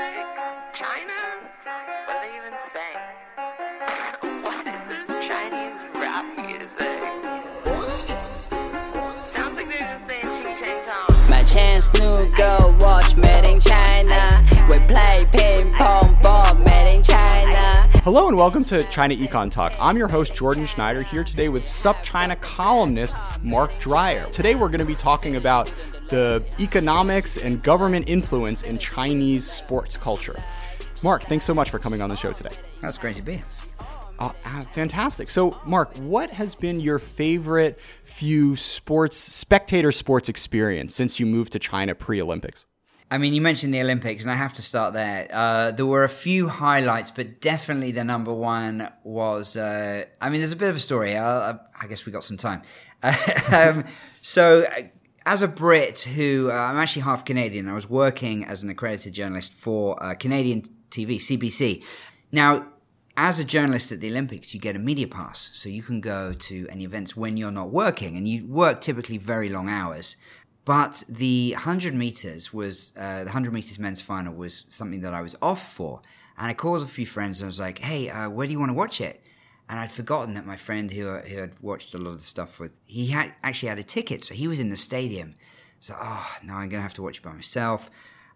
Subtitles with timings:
[0.00, 0.26] music?
[0.72, 1.12] China?
[2.06, 2.96] What are they even saying?
[4.42, 7.00] what is this Chinese rap music?
[9.26, 11.28] Sounds like they're just saying ching chang chong.
[11.28, 14.46] My chance new girl watch made in China.
[14.70, 17.90] We play ping pong ball made in China.
[18.02, 19.74] Hello and welcome to China Econ Talk.
[19.78, 24.30] I'm your host Jordan Schneider here today with SupChina columnist Mark Dreyer.
[24.30, 25.70] Today we're going to be talking about
[26.10, 30.36] the economics and government influence in Chinese sports culture.
[31.02, 32.50] Mark, thanks so much for coming on the show today.
[32.82, 33.44] That's great to be here.
[34.18, 35.30] Uh, uh, fantastic.
[35.30, 41.52] So, Mark, what has been your favorite few sports, spectator sports experience since you moved
[41.52, 42.66] to China pre Olympics?
[43.10, 45.26] I mean, you mentioned the Olympics, and I have to start there.
[45.32, 49.56] Uh, there were a few highlights, but definitely the number one was.
[49.56, 51.16] Uh, I mean, there's a bit of a story.
[51.16, 52.62] I, I guess we got some time.
[53.52, 53.84] um,
[54.22, 54.64] so,
[55.26, 59.12] as a Brit who uh, I'm actually half Canadian, I was working as an accredited
[59.12, 61.84] journalist for uh, Canadian TV, CBC.
[62.32, 62.66] Now,
[63.16, 66.32] as a journalist at the Olympics, you get a media pass, so you can go
[66.32, 70.16] to any events when you're not working, and you work typically very long hours.
[70.64, 75.20] But the 100 meters was uh, the 100 meters men's final was something that I
[75.20, 76.00] was off for,
[76.38, 78.58] and I called a few friends and I was like, "Hey, uh, where do you
[78.58, 79.22] want to watch it?"
[79.70, 82.58] And I'd forgotten that my friend who, who had watched a lot of the stuff
[82.58, 85.34] with he had actually had a ticket, so he was in the stadium.
[85.78, 87.88] So, oh, no, I'm gonna have to watch it by myself.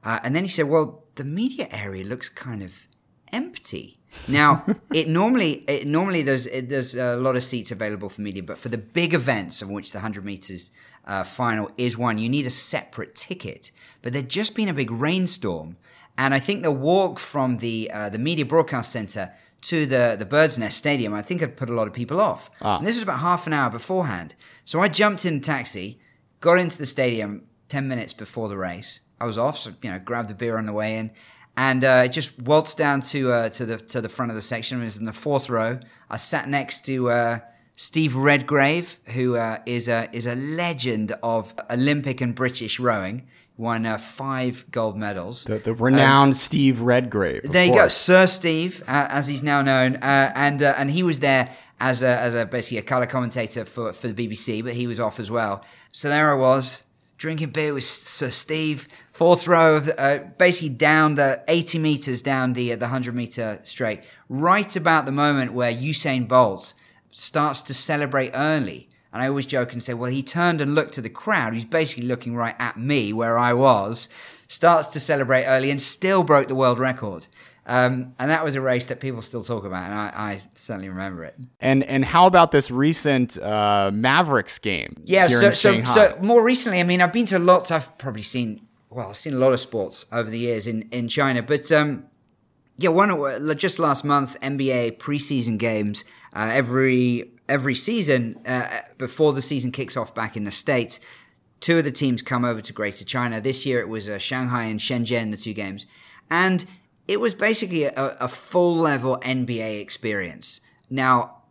[0.05, 2.87] Uh, and then he said, "Well, the media area looks kind of
[3.33, 3.97] empty."
[4.29, 8.45] Now, it normally it normally there's it, there's a lot of seats available for media,
[8.45, 10.71] but for the big events of which the 100 meters
[11.05, 13.73] uh, final is one, you need a separate ticket.
[14.03, 15.79] But there'd just been a big rainstorm,
[16.17, 19.33] and I think the walk from the uh, the media broadcast center
[19.65, 22.51] to the the Bird's Nest Stadium, I think I'd put a lot of people off.
[22.61, 22.79] Ah.
[22.79, 24.35] And this was about half an hour beforehand.
[24.65, 25.99] So I jumped in a taxi,
[26.41, 29.01] got into the stadium ten minutes before the race.
[29.21, 31.11] I was off, so you know, grabbed a beer on the way in,
[31.57, 34.81] and uh, just waltzed down to uh, to the to the front of the section.
[34.81, 35.81] I was in the fourth row.
[36.11, 37.39] I sat next to uh,
[37.77, 43.27] Steve Redgrave, who uh, is a is a legend of Olympic and British rowing.
[43.57, 45.45] Won uh, five gold medals.
[45.45, 47.45] The, the renowned Steve Redgrave.
[47.45, 47.87] There you go.
[47.87, 52.03] Sir Steve, uh, as he's now known, uh, and uh, and he was there as
[52.03, 55.21] a as a basically a color commentator for for the BBC, but he was off
[55.21, 55.65] as well.
[55.93, 56.83] So there I was
[57.17, 62.23] drinking beer with Sir Steve, fourth row of the, uh, basically down the 80 meters
[62.23, 66.75] down the uh, the 100 meter straight, right about the moment where Usain Bolt
[67.11, 68.89] starts to celebrate early.
[69.15, 71.65] And I always joke and say, well, he turned and looked to the crowd, He's
[71.65, 74.09] basically looking right at me where I was,
[74.49, 77.29] starts to celebrate early and still broke the world record.
[77.67, 80.91] Um, and that was a race that people still talk about, and I, I certainly
[80.91, 81.35] remember it.
[81.61, 84.97] And and how about this recent uh, Mavericks game?
[85.05, 88.67] Yeah, so, so, so more recently, I mean, I've been to lots, I've probably seen,
[88.91, 92.05] well, I've seen a lot of sports over the years in, in China, but um,
[92.77, 96.05] yeah, one just last month, NBA preseason games.
[96.35, 101.01] Uh, every every season uh, before the season kicks off back in the states,
[101.61, 103.41] two of the teams come over to Greater China.
[103.41, 105.87] This year it was uh, Shanghai and Shenzhen, the two games,
[106.31, 106.65] and
[107.07, 110.61] it was basically a, a full level NBA experience.
[110.91, 111.43] Now,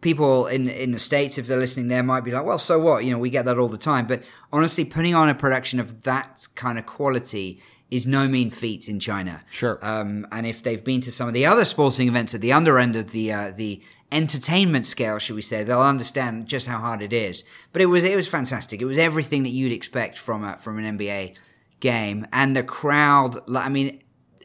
[0.00, 3.04] people in in the states, if they're listening, there might be like, well, so what?
[3.04, 4.06] You know, we get that all the time.
[4.06, 4.22] But
[4.52, 9.00] honestly, putting on a production of that kind of quality is no mean feat in
[9.00, 9.42] China.
[9.50, 9.78] Sure.
[9.82, 12.78] Um, and if they've been to some of the other sporting events at the under
[12.78, 17.02] end of the uh, the entertainment scale, should we say, they'll understand just how hard
[17.02, 17.44] it is.
[17.72, 18.80] But it was it was fantastic.
[18.80, 21.34] It was everything that you'd expect from a, from an NBA
[21.80, 23.38] game, and the crowd.
[23.54, 24.00] I mean.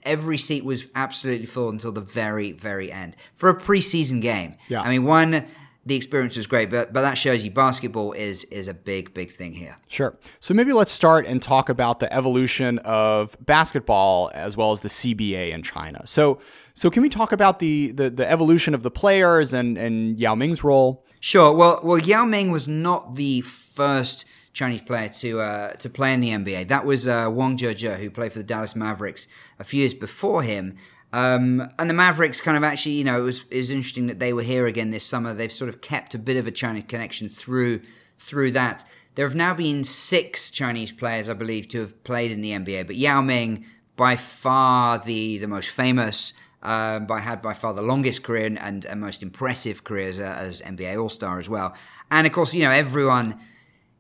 [0.08, 4.54] Every seat was absolutely full until the very, very end for a preseason game.
[4.68, 4.82] Yeah.
[4.82, 5.48] I mean, one,
[5.86, 9.32] the experience was great, but but that shows you basketball is is a big, big
[9.32, 9.78] thing here.
[9.88, 10.18] Sure.
[10.40, 14.90] So maybe let's start and talk about the evolution of basketball as well as the
[14.90, 16.02] CBA in China.
[16.08, 16.40] So
[16.74, 20.34] so can we talk about the the, the evolution of the players and and Yao
[20.34, 21.06] Ming's role?
[21.20, 21.54] Sure.
[21.54, 26.22] Well, well, Yao Ming was not the first Chinese player to uh, to play in
[26.22, 26.70] the NBA.
[26.70, 29.28] That was uh, Wang Zhizhi, who played for the Dallas Mavericks
[29.60, 30.78] a few years before him.
[31.16, 34.20] Um, and the Mavericks kind of actually, you know, it was, it was interesting that
[34.20, 35.34] they were here again this summer.
[35.34, 37.80] They've sort of kept a bit of a Chinese connection through
[38.18, 38.84] through that.
[39.16, 42.86] There have now been six Chinese players, I believe, to have played in the NBA.
[42.86, 43.64] But Yao Ming,
[43.96, 48.60] by far the the most famous, um, by had by far the longest career and,
[48.60, 51.78] and, and most impressive career as, as NBA All Star as well.
[52.12, 53.40] And of course, you know, everyone,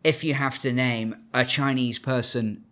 [0.03, 2.65] if you have to name a Chinese person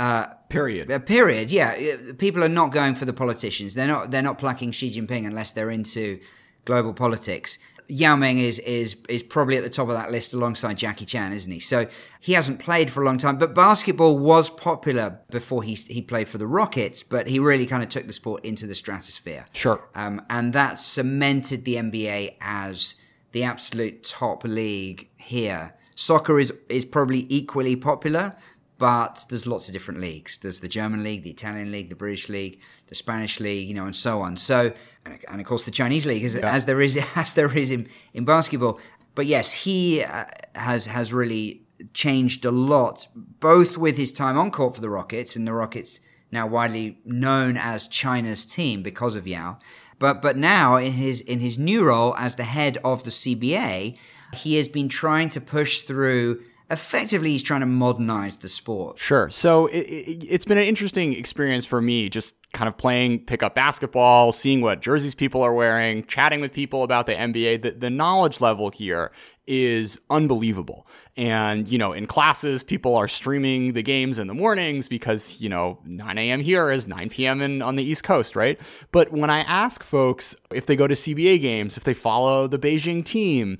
[0.00, 0.90] uh, Period.
[0.90, 1.70] a period, yeah.
[2.10, 3.74] Uh, People are not going for the politicians.
[3.74, 4.10] They're not.
[4.10, 6.18] They're not plucking Xi Jinping unless they're into
[6.64, 7.58] global politics.
[7.86, 11.32] Yao Ming is is is probably at the top of that list alongside Jackie Chan,
[11.32, 11.60] isn't he?
[11.60, 11.86] So
[12.20, 16.28] he hasn't played for a long time, but basketball was popular before he he played
[16.28, 19.46] for the Rockets, but he really kind of took the sport into the stratosphere.
[19.52, 19.88] Sure.
[19.94, 22.94] Um, and that cemented the NBA as
[23.32, 25.74] the absolute top league here.
[25.96, 28.34] Soccer is is probably equally popular,
[28.80, 30.38] but there's lots of different leagues.
[30.38, 33.84] There's the German league, the Italian league, the British league, the Spanish league, you know,
[33.84, 34.38] and so on.
[34.38, 34.72] So,
[35.04, 38.24] and, of course the Chinese league, as, as there is as there is in, in
[38.24, 38.80] basketball.
[39.14, 40.24] But yes, he uh,
[40.54, 41.62] has has really
[41.92, 46.00] changed a lot, both with his time on court for the Rockets, and the Rockets
[46.32, 49.58] now widely known as China's team because of Yao.
[49.98, 53.98] But but now in his in his new role as the head of the CBA,
[54.32, 58.98] he has been trying to push through effectively he's trying to modernize the sport.
[58.98, 59.28] Sure.
[59.30, 63.54] So it, it, has been an interesting experience for me just kind of playing pickup
[63.54, 67.62] basketball, seeing what jerseys people are wearing, chatting with people about the NBA.
[67.62, 69.10] The, the knowledge level here
[69.46, 70.86] is unbelievable.
[71.16, 75.48] And, you know, in classes, people are streaming the games in the mornings because, you
[75.48, 76.40] know, 9 a.m.
[76.40, 77.40] here is 9 p.m.
[77.40, 78.60] In, on the East Coast, right?
[78.92, 82.58] But when I ask folks if they go to CBA games, if they follow the
[82.58, 83.58] Beijing team,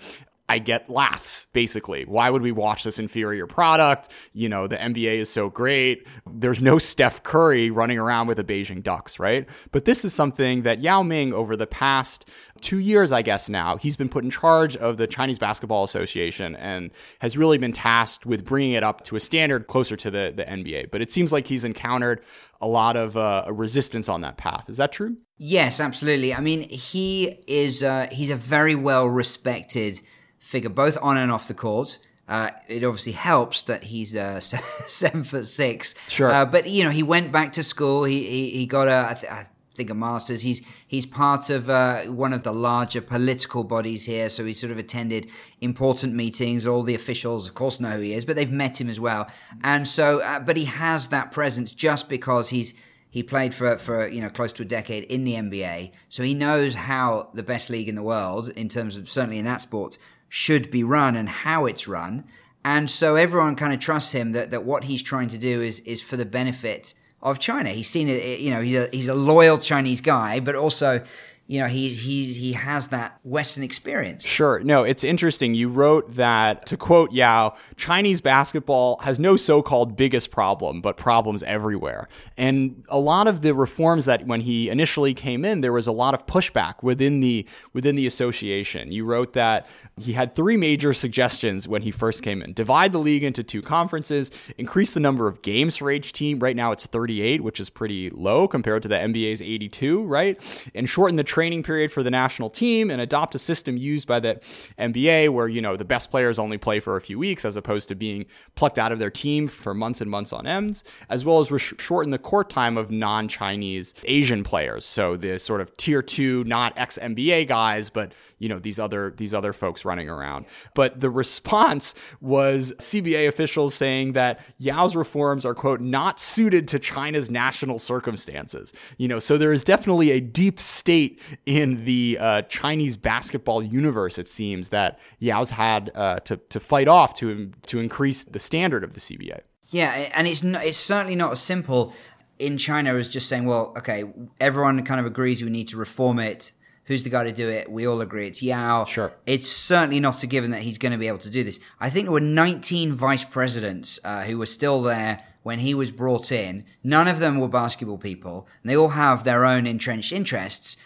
[0.50, 2.04] I get laughs, basically.
[2.06, 4.08] Why would we watch this inferior product?
[4.32, 6.08] You know, the NBA is so great.
[6.28, 9.48] There's no Steph Curry running around with the Beijing Ducks, right?
[9.70, 12.28] But this is something that Yao Ming, over the past
[12.60, 16.56] two years, I guess now, he's been put in charge of the Chinese Basketball Association
[16.56, 20.32] and has really been tasked with bringing it up to a standard closer to the,
[20.34, 20.90] the NBA.
[20.90, 22.24] But it seems like he's encountered
[22.60, 24.64] a lot of uh, resistance on that path.
[24.68, 25.16] Is that true?
[25.38, 26.34] Yes, absolutely.
[26.34, 30.02] I mean, he is uh, he's a very well respected
[30.40, 31.98] figure both on and off the court.
[32.26, 34.40] Uh, it obviously helps that he's uh,
[34.86, 35.94] seven foot six.
[36.08, 36.30] Sure.
[36.30, 38.04] Uh, but you know, he went back to school.
[38.04, 40.42] He he, he got a I, th- I think a master's.
[40.42, 44.70] He's he's part of uh, one of the larger political bodies here, so he sort
[44.70, 45.28] of attended
[45.60, 46.66] important meetings.
[46.66, 49.28] All the officials, of course, know who he is, but they've met him as well.
[49.62, 52.74] And so, uh, but he has that presence just because he's
[53.08, 56.34] he played for for you know close to a decade in the NBA, so he
[56.34, 59.98] knows how the best league in the world, in terms of certainly in that sport,
[60.30, 62.24] should be run and how it's run.
[62.64, 65.80] And so everyone kind of trusts him that, that what he's trying to do is
[65.80, 67.70] is for the benefit of China.
[67.70, 71.02] He's seen it, you know, he's a, he's a loyal Chinese guy, but also
[71.50, 74.24] you know, he he's he has that Western experience.
[74.24, 74.60] Sure.
[74.60, 75.52] No, it's interesting.
[75.52, 81.42] You wrote that to quote Yao, Chinese basketball has no so-called biggest problem, but problems
[81.42, 82.08] everywhere.
[82.36, 85.92] And a lot of the reforms that when he initially came in, there was a
[85.92, 88.92] lot of pushback within the within the association.
[88.92, 93.00] You wrote that he had three major suggestions when he first came in: divide the
[93.00, 96.38] league into two conferences, increase the number of games for each team.
[96.38, 100.40] Right now, it's 38, which is pretty low compared to the NBA's 82, right?
[100.76, 104.20] And shorten the training period for the national team and adopt a system used by
[104.20, 104.38] the
[104.78, 107.88] NBA where, you know, the best players only play for a few weeks as opposed
[107.88, 108.26] to being
[108.56, 111.58] plucked out of their team for months and months on ends, as well as re-
[111.58, 114.84] shorten the court time of non Chinese Asian players.
[114.84, 119.14] So the sort of tier two, not ex NBA guys, but, you know, these other,
[119.16, 120.44] these other folks running around.
[120.74, 126.78] But the response was CBA officials saying that Yao's reforms are, quote, not suited to
[126.78, 128.74] China's national circumstances.
[128.98, 134.18] You know, so there is definitely a deep state in the uh, Chinese basketball universe,
[134.18, 138.84] it seems that Yao's had uh, to to fight off to to increase the standard
[138.84, 139.40] of the CBA.
[139.70, 141.94] Yeah, and it's not, it's certainly not as simple
[142.40, 144.04] in China as just saying, well, okay,
[144.40, 146.52] everyone kind of agrees we need to reform it.
[146.84, 147.70] Who's the guy to do it?
[147.70, 148.84] We all agree it's Yao.
[148.84, 149.12] Sure.
[149.24, 151.60] It's certainly not a given that he's going to be able to do this.
[151.78, 155.92] I think there were 19 vice presidents uh, who were still there when he was
[155.92, 156.64] brought in.
[156.82, 160.76] None of them were basketball people, and they all have their own entrenched interests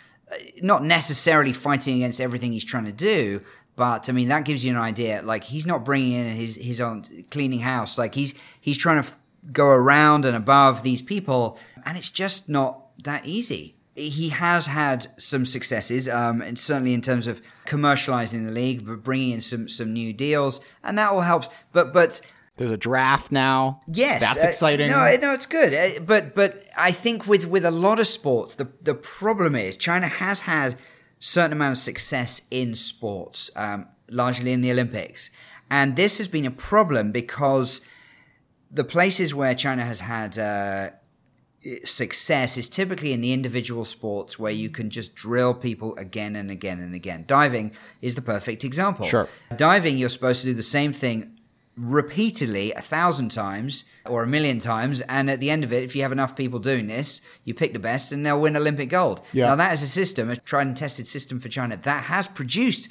[0.62, 3.40] not necessarily fighting against everything he's trying to do,
[3.76, 5.22] but I mean that gives you an idea.
[5.22, 7.98] Like he's not bringing in his his own cleaning house.
[7.98, 9.18] Like he's he's trying to f-
[9.52, 13.76] go around and above these people, and it's just not that easy.
[13.96, 19.02] He has had some successes, um, and certainly in terms of commercializing the league, but
[19.02, 21.48] bringing in some some new deals, and that all helps.
[21.72, 22.20] But but
[22.56, 23.80] there's a draft now.
[23.86, 24.90] Yes, that's uh, exciting.
[24.90, 25.74] No, no, it's good.
[25.74, 29.76] Uh, but but I think with with a lot of sports, the the problem is
[29.76, 30.76] China has had
[31.18, 35.30] certain amount of success in sports, um, largely in the Olympics,
[35.68, 37.80] and this has been a problem because
[38.70, 40.38] the places where China has had.
[40.38, 40.90] Uh,
[41.82, 46.50] success is typically in the individual sports where you can just drill people again and
[46.50, 47.24] again and again.
[47.26, 49.06] Diving is the perfect example.
[49.06, 49.30] Sure.
[49.56, 51.33] Diving, you're supposed to do the same thing
[51.76, 55.96] repeatedly a thousand times or a million times and at the end of it if
[55.96, 59.20] you have enough people doing this you pick the best and they'll win olympic gold
[59.32, 59.46] yeah.
[59.46, 62.88] now that is a system a tried and tested system for china that has produced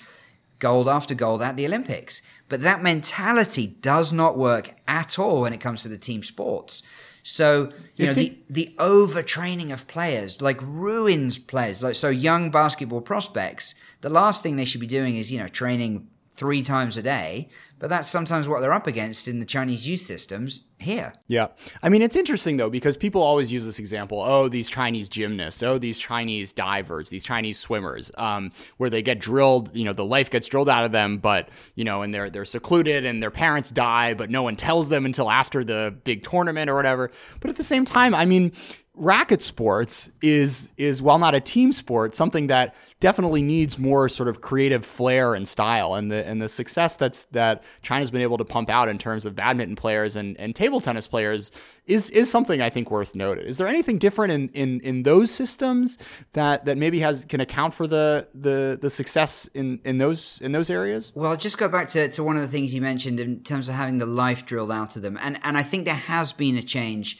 [0.63, 2.21] gold after gold at the Olympics.
[2.47, 6.81] But that mentality does not work at all when it comes to the team sports.
[7.21, 11.83] So you know the, the overtraining of players like ruins players.
[11.83, 13.75] Like so, young basketball prospects.
[14.01, 17.49] The last thing they should be doing is you know training three times a day.
[17.79, 21.13] But that's sometimes what they're up against in the Chinese youth systems here.
[21.27, 21.47] Yeah.
[21.81, 25.61] I mean, it's interesting though, because people always use this example oh, these Chinese gymnasts,
[25.61, 30.05] oh, these Chinese divers, these Chinese swimmers, um, where they get drilled, you know, the
[30.05, 33.31] life gets drilled out of them, but, you know, and they're, they're secluded and their
[33.31, 37.11] parents die, but no one tells them until after the big tournament or whatever.
[37.41, 38.53] But at the same time, I mean,
[38.95, 44.29] racket sports is is while not a team sport something that definitely needs more sort
[44.29, 48.37] of creative flair and style and the and the success that's that China's been able
[48.37, 51.51] to pump out in terms of badminton players and, and table tennis players
[51.85, 53.45] is is something I think worth noted.
[53.45, 55.97] Is there anything different in, in, in those systems
[56.31, 60.53] that, that maybe has can account for the the, the success in, in those in
[60.53, 61.11] those areas?
[61.13, 63.75] Well, just go back to, to one of the things you mentioned in terms of
[63.75, 65.19] having the life drilled out of them.
[65.21, 67.19] And and I think there has been a change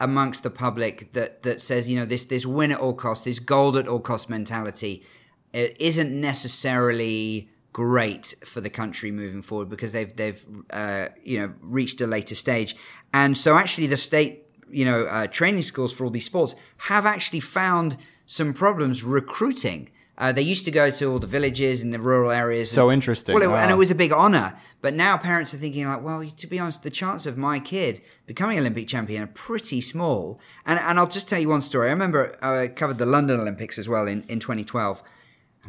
[0.00, 3.40] amongst the public that, that says, you know, this this win at all costs, this
[3.40, 5.02] gold at all cost mentality
[5.52, 11.52] it isn't necessarily great for the country moving forward because they've they've uh, you know
[11.62, 12.74] reached a later stage.
[13.14, 16.54] And so actually the state you know uh, training schools for all these sports
[16.88, 19.90] have actually found some problems recruiting.
[20.20, 22.68] Uh, they used to go to all the villages and the rural areas.
[22.72, 23.34] So and- interesting.
[23.36, 24.58] Well, it- and it was a big honor.
[24.80, 28.00] But now parents are thinking like, well, to be honest, the chance of my kid
[28.26, 30.40] becoming Olympic champion are pretty small.
[30.66, 31.86] And and I'll just tell you one story.
[31.88, 35.02] I remember I covered the London Olympics as well in, in 2012,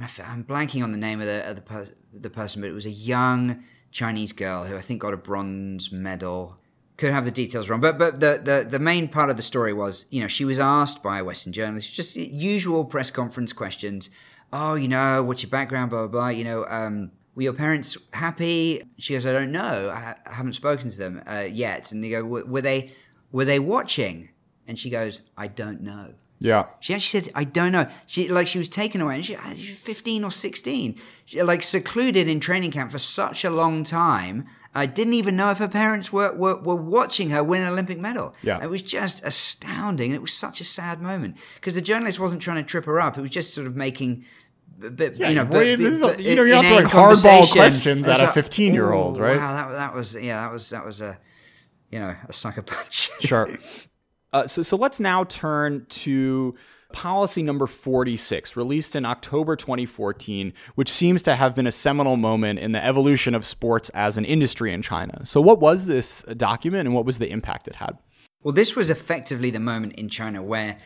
[0.02, 2.70] and I I'm blanking on the name of the of the, per- the person, but
[2.70, 6.58] it was a young Chinese girl who I think got a bronze medal.
[6.98, 9.72] Could have the details wrong, but but the, the the main part of the story
[9.74, 14.10] was, you know, she was asked by a Western journalist, just usual press conference questions.
[14.52, 16.28] Oh, you know, what's your background, blah blah blah.
[16.30, 18.82] You know, um, were your parents happy?
[18.98, 19.90] She goes, I don't know.
[19.90, 21.94] I, I haven't spoken to them uh, yet.
[21.94, 22.92] And they go, "Were- were they
[23.32, 24.30] were they watching?
[24.68, 26.14] And she goes, I don't know.
[26.40, 26.68] Yeah.
[26.80, 29.42] She actually said, "I don't know." She like she was taken away, and she, uh,
[29.56, 33.84] she was fifteen or sixteen, she, like secluded in training camp for such a long
[33.84, 34.46] time.
[34.74, 38.00] I didn't even know if her parents were, were were watching her win an Olympic
[38.00, 38.36] medal.
[38.44, 38.64] Yeah.
[38.64, 42.42] it was just astounding, and it was such a sad moment because the journalist wasn't
[42.42, 44.24] trying to trip her up; it was just sort of making.
[44.78, 48.08] b- b- you know, but- this is but you know, you're not throwing hardball questions
[48.08, 51.18] at a 15-year-old, right?" Wow, that, that was yeah, that was that was a
[51.92, 53.10] you know a sucker punch.
[53.20, 53.50] Sure.
[54.32, 56.56] Uh, so, so let's now turn to
[56.92, 62.60] policy number 46, released in October 2014, which seems to have been a seminal moment
[62.60, 65.26] in the evolution of sports as an industry in China.
[65.26, 67.98] So, what was this document and what was the impact it had?
[68.44, 70.78] Well, this was effectively the moment in China where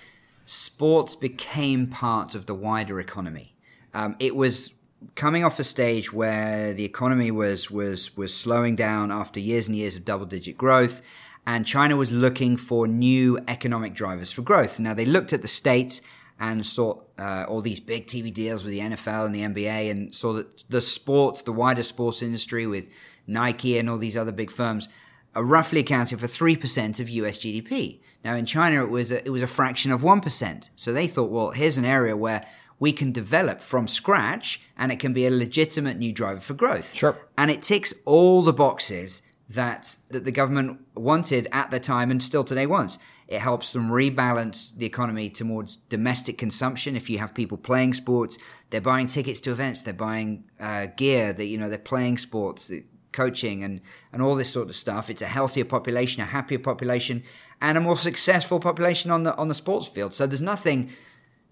[0.46, 3.56] sports became part of the wider economy.
[3.94, 4.74] Um, it was
[5.16, 9.78] coming off a stage where the economy was was was slowing down after years and
[9.78, 11.02] years of double digit growth,
[11.46, 14.80] and China was looking for new economic drivers for growth.
[14.80, 16.02] Now they looked at the states
[16.40, 20.14] and saw uh, all these big TV deals with the NFL and the NBA, and
[20.14, 22.90] saw that the sports, the wider sports industry with
[23.28, 24.90] Nike and all these other big firms
[25.36, 28.00] are roughly accounting for 3% of US GDP.
[28.24, 30.70] Now in China it was a, it was a fraction of 1%.
[30.76, 32.46] So they thought, well, here's an area where
[32.80, 36.94] we can develop from scratch and it can be a legitimate new driver for growth.
[36.94, 37.18] Sure.
[37.38, 39.22] And it ticks all the boxes
[39.54, 43.00] that that the government wanted at the time and still today wants.
[43.28, 46.96] It helps them rebalance the economy towards domestic consumption.
[46.96, 48.38] If you have people playing sports,
[48.70, 52.72] they're buying tickets to events, they're buying uh, gear, that you know they're playing sports,
[53.12, 53.82] coaching, and
[54.12, 55.10] and all this sort of stuff.
[55.10, 57.24] It's a healthier population, a happier population,
[57.62, 60.14] and a more successful population on the on the sports field.
[60.14, 60.90] So there's nothing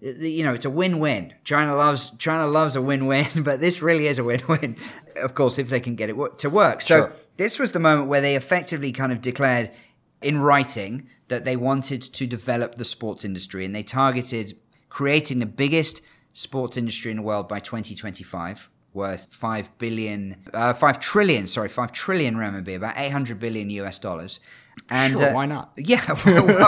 [0.02, 1.32] you know, it's a win-win.
[1.44, 4.76] China loves China loves a win-win, but this really is a win-win.
[5.14, 6.80] Of course, if they can get it to work.
[6.80, 7.12] So Sure.
[7.36, 9.70] this was the moment where they effectively kind of declared
[10.22, 14.56] in writing that they wanted to develop the sports industry, and they targeted
[14.88, 16.00] creating the biggest
[16.32, 21.92] sports industry in the world by 2025 worth 5 billion uh, 5 trillion sorry 5
[21.92, 24.38] trillion renminbi about 800 billion US dollars
[24.88, 25.72] and Sure, uh, why not?
[25.76, 26.04] yeah,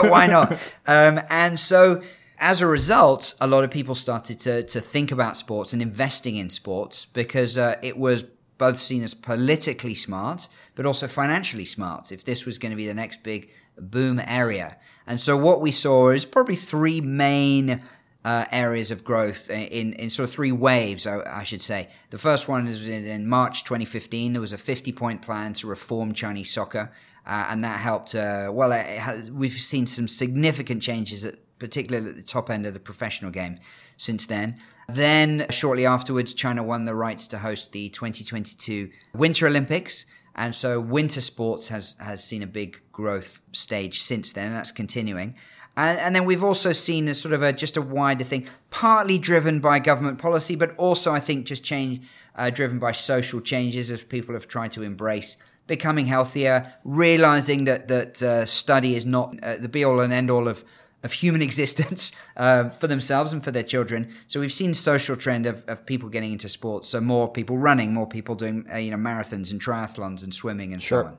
[0.08, 0.52] why not?
[0.86, 2.02] Um, and so,
[2.44, 6.36] as a result, a lot of people started to to think about sports and investing
[6.36, 8.24] in sports because uh, it was
[8.58, 12.12] both seen as politically smart, but also financially smart.
[12.12, 15.72] If this was going to be the next big boom area, and so what we
[15.72, 17.82] saw is probably three main.
[18.26, 21.90] Uh, areas of growth in, in sort of three waves, I, I should say.
[22.08, 24.32] The first one is in, in March 2015.
[24.32, 26.90] There was a 50 point plan to reform Chinese soccer.
[27.26, 28.14] uh, and that helped.
[28.14, 32.74] Uh, well, has, we've seen some significant changes, at, particularly at the top end of
[32.74, 33.56] the professional game
[33.96, 34.58] since then.
[34.88, 40.04] Then, shortly afterwards, China won the rights to host the 2022 Winter Olympics.
[40.34, 44.72] And so winter sports has, has seen a big growth stage since then, and that's
[44.72, 45.36] continuing.
[45.76, 49.18] And, and then we've also seen a sort of a just a wider thing, partly
[49.18, 52.06] driven by government policy, but also I think just change
[52.36, 57.88] uh, driven by social changes as people have tried to embrace becoming healthier, realizing that
[57.88, 60.64] that uh, study is not uh, the be all and end all of
[61.04, 64.12] of human existence uh, for themselves and for their children.
[64.26, 66.88] So we've seen social trend of, of people getting into sports.
[66.88, 70.72] So more people running, more people doing uh, you know marathons and triathlons and swimming
[70.72, 71.02] and Sure.
[71.02, 71.18] so on.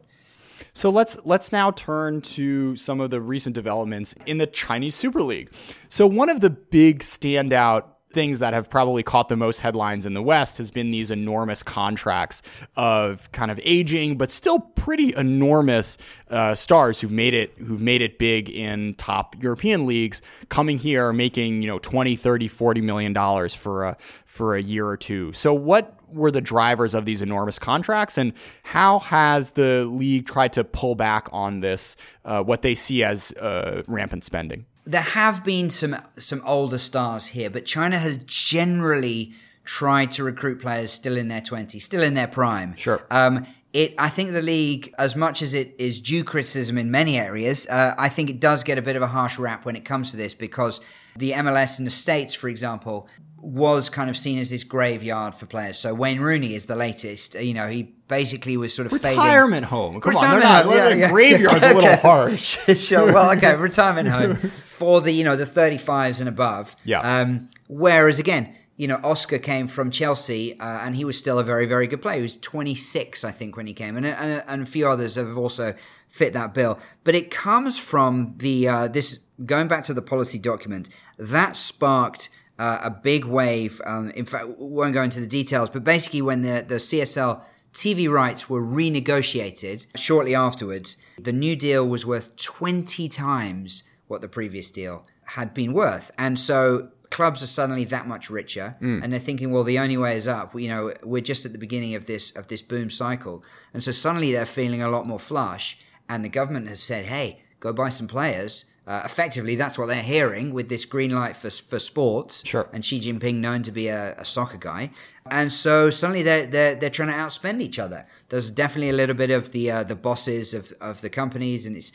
[0.73, 5.21] So let's let's now turn to some of the recent developments in the Chinese Super
[5.21, 5.49] League.
[5.89, 7.83] So one of the big standout
[8.15, 11.61] things that have probably caught the most headlines in the West has been these enormous
[11.61, 12.41] contracts
[12.75, 15.97] of kind of aging but still pretty enormous
[16.31, 21.13] uh, stars who've made it who've made it big in top European leagues coming here
[21.13, 25.31] making you know 20 30 40 million dollars for a for a year or two.
[25.33, 30.53] So what were the drivers of these enormous contracts and how has the league tried
[30.53, 34.65] to pull back on this uh, what they see as uh, rampant spending?
[34.85, 40.61] There have been some some older stars here, but China has generally tried to recruit
[40.61, 42.75] players still in their twenties, still in their prime.
[42.75, 43.05] Sure.
[43.11, 47.19] Um, it, I think the league, as much as it is due criticism in many
[47.19, 49.83] areas, uh, I think it does get a bit of a harsh rap when it
[49.83, 50.79] comes to this because
[51.17, 55.45] the MLS in the States, for example, was kind of seen as this graveyard for
[55.45, 55.77] players.
[55.77, 57.35] So Wayne Rooney is the latest.
[57.35, 59.17] You know, he basically was sort of fading.
[59.17, 59.99] Retirement home.
[60.01, 60.65] Come on, they're Retirement not.
[60.65, 61.09] home, yeah, yeah.
[61.11, 62.57] Graveyard's a little harsh.
[62.77, 63.11] sure.
[63.11, 66.75] Well, okay, retirement home for the you know the 35s and above.
[66.83, 66.99] Yeah.
[67.01, 71.43] Um, whereas again, you know, Oscar came from Chelsea, uh, and he was still a
[71.43, 72.17] very very good player.
[72.17, 75.37] He was 26, I think, when he came, and and, and a few others have
[75.37, 75.73] also
[76.07, 76.79] fit that bill.
[77.03, 82.29] But it comes from the uh, this going back to the policy document that sparked.
[82.57, 83.81] Uh, a big wave.
[83.85, 87.41] Um, in fact, we won't go into the details, but basically, when the, the CSL
[87.75, 90.97] TV rights were renegotiated shortly afterwards.
[91.19, 96.09] The new deal was worth 20 times what the previous deal had been worth.
[96.17, 99.03] And so clubs are suddenly that much richer mm.
[99.03, 101.57] and they're thinking well the only way is up you know we're just at the
[101.57, 105.19] beginning of this of this boom cycle and so suddenly they're feeling a lot more
[105.19, 105.77] flush
[106.09, 110.01] and the government has said hey go buy some players uh, effectively that's what they're
[110.01, 112.69] hearing with this green light for, for sports Sure.
[112.73, 114.91] and Xi Jinping known to be a, a soccer guy,
[115.31, 118.05] and so suddenly they're they're they're trying to outspend each other.
[118.29, 121.75] There's definitely a little bit of the uh, the bosses of, of the companies and
[121.75, 121.91] it's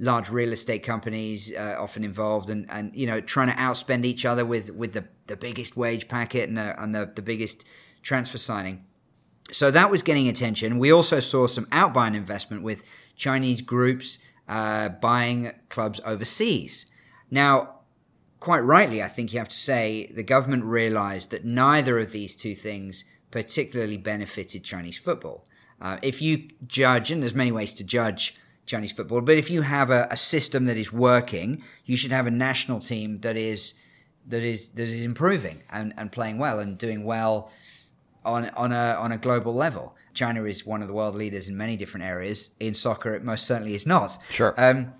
[0.00, 4.24] large real estate companies uh, often involved and, and you know trying to outspend each
[4.24, 7.66] other with with the, the biggest wage packet and the, and the, the biggest
[8.02, 8.84] transfer signing.
[9.50, 10.78] So that was getting attention.
[10.78, 12.84] We also saw some outbound investment with
[13.16, 16.86] Chinese groups uh, buying clubs overseas.
[17.30, 17.80] Now,
[18.40, 22.34] quite rightly, I think you have to say the government realized that neither of these
[22.34, 25.44] two things particularly benefited Chinese football.
[25.80, 28.34] Uh, if you judge, and there's many ways to judge
[28.66, 32.26] Chinese football, but if you have a, a system that is working, you should have
[32.26, 33.74] a national team that is
[34.26, 37.50] that is that is improving and, and playing well and doing well
[38.24, 39.94] on on a on a global level.
[40.14, 42.50] China is one of the world leaders in many different areas.
[42.60, 44.18] In soccer, it most certainly is not.
[44.30, 44.54] Sure.
[44.56, 44.92] Um,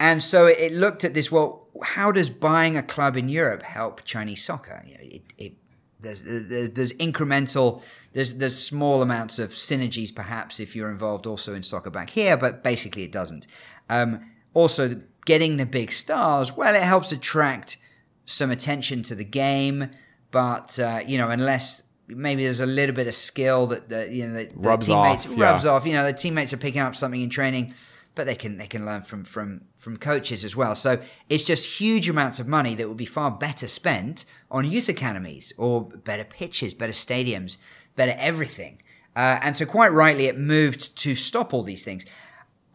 [0.00, 1.30] and so it looked at this.
[1.30, 4.82] Well, how does buying a club in Europe help Chinese soccer?
[4.86, 5.52] You know, it, it
[6.00, 11.62] there's, there's incremental, there's there's small amounts of synergies perhaps if you're involved also in
[11.62, 13.46] soccer back here, but basically it doesn't.
[13.88, 17.78] Um, also, getting the big stars, well, it helps attract
[18.24, 19.90] some attention to the game,
[20.30, 24.26] but uh, you know, unless maybe there's a little bit of skill that the you
[24.26, 25.44] know the, the Rubs teammates off, yeah.
[25.44, 25.86] rubs off.
[25.86, 27.74] You know, the teammates are picking up something in training,
[28.14, 30.74] but they can they can learn from from from coaches as well.
[30.74, 34.88] So it's just huge amounts of money that would be far better spent on youth
[34.88, 37.58] academies or better pitches, better stadiums,
[37.96, 38.80] better everything.
[39.16, 42.04] Uh, and so, quite rightly, it moved to stop all these things.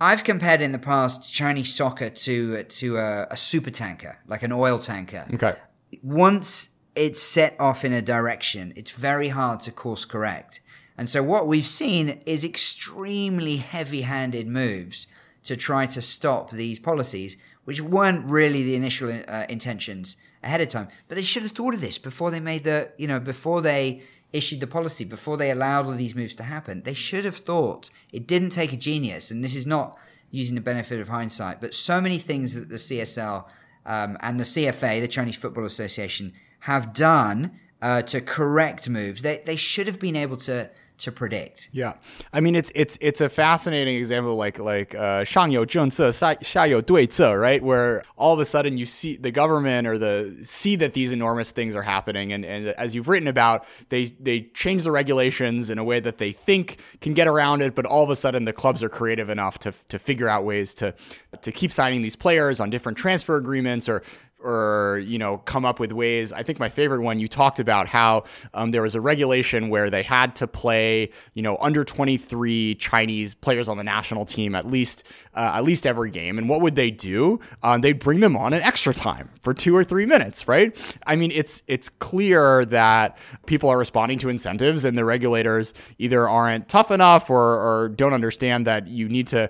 [0.01, 4.51] I've compared in the past Chinese soccer to to a, a super tanker, like an
[4.51, 5.55] oil tanker Okay.
[6.01, 10.59] once it's set off in a direction, it's very hard to course correct.
[10.97, 15.07] And so what we've seen is extremely heavy-handed moves
[15.43, 20.67] to try to stop these policies, which weren't really the initial uh, intentions ahead of
[20.67, 20.89] time.
[21.07, 24.01] But they should have thought of this before they made the, you know, before they
[24.33, 26.83] issued the policy, before they allowed all these moves to happen.
[26.83, 27.89] They should have thought.
[28.11, 29.97] It didn't take a genius, and this is not
[30.31, 33.45] using the benefit of hindsight, but so many things that the CSL
[33.85, 37.52] um, and the CFA, the Chinese Football Association, have done
[37.82, 39.22] uh, to correct moves.
[39.22, 41.70] They, they should have been able to to predict.
[41.72, 41.94] Yeah,
[42.32, 47.60] I mean it's it's it's a fascinating example, like like uh, 上有政策，下下有对策, right?
[47.60, 51.50] Where all of a sudden you see the government or the see that these enormous
[51.50, 55.78] things are happening, and, and as you've written about, they they change the regulations in
[55.78, 58.52] a way that they think can get around it, but all of a sudden the
[58.52, 60.94] clubs are creative enough to to figure out ways to
[61.42, 64.04] to keep signing these players on different transfer agreements or
[64.43, 66.31] or you know come up with ways.
[66.31, 68.23] I think my favorite one you talked about how
[68.53, 73.33] um, there was a regulation where they had to play you know under 23 chinese
[73.33, 75.03] players on the national team at least
[75.35, 76.37] uh, at least every game.
[76.37, 77.39] And what would they do?
[77.63, 80.75] Um, they'd bring them on in extra time for two or three minutes right?
[81.05, 86.27] I mean it's it's clear that people are responding to incentives and the regulators either
[86.27, 89.49] aren't tough enough or, or don't understand that you need to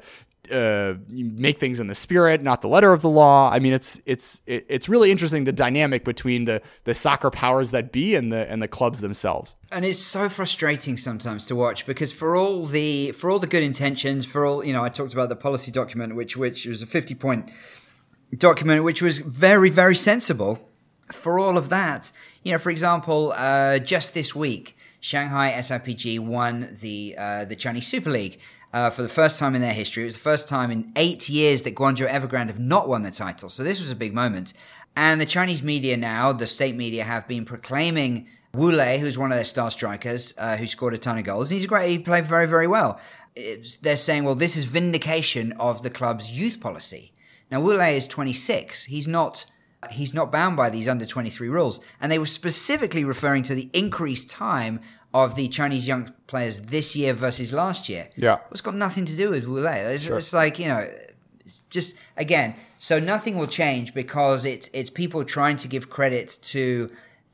[0.51, 3.51] uh, make things in the spirit, not the letter of the law.
[3.51, 7.91] I mean, it's it's it's really interesting the dynamic between the the soccer powers that
[7.91, 9.55] be and the and the clubs themselves.
[9.71, 13.63] And it's so frustrating sometimes to watch because for all the for all the good
[13.63, 16.87] intentions, for all you know, I talked about the policy document, which which was a
[16.87, 17.51] fifty point
[18.37, 20.65] document, which was very very sensible.
[21.11, 22.11] For all of that,
[22.43, 27.87] you know, for example, uh, just this week, Shanghai SIPG won the uh, the Chinese
[27.87, 28.39] Super League
[28.73, 30.03] uh, for the first time in their history.
[30.03, 33.11] It was the first time in eight years that Guangzhou Evergrande have not won the
[33.11, 33.49] title.
[33.49, 34.53] So this was a big moment.
[34.95, 39.31] And the Chinese media now, the state media, have been proclaiming Wu Lei, who's one
[39.31, 41.49] of their star strikers, uh, who scored a ton of goals.
[41.49, 41.89] And he's a great.
[41.89, 42.99] He played very, very well.
[43.35, 47.13] It's, they're saying, well, this is vindication of the club's youth policy.
[47.51, 48.85] Now, Wu Lei is 26.
[48.85, 49.45] He's not
[49.91, 51.79] he's not bound by these under 23 rules.
[52.01, 54.81] And they were specifically referring to the increased time
[55.13, 58.09] of the Chinese young players this year versus last year.
[58.15, 58.39] Yeah.
[58.51, 59.79] It's got nothing to do with Wu Lei.
[59.93, 60.17] It's, sure.
[60.17, 60.87] it's like, you know,
[61.69, 66.89] just again, so nothing will change because it's it's people trying to give credit to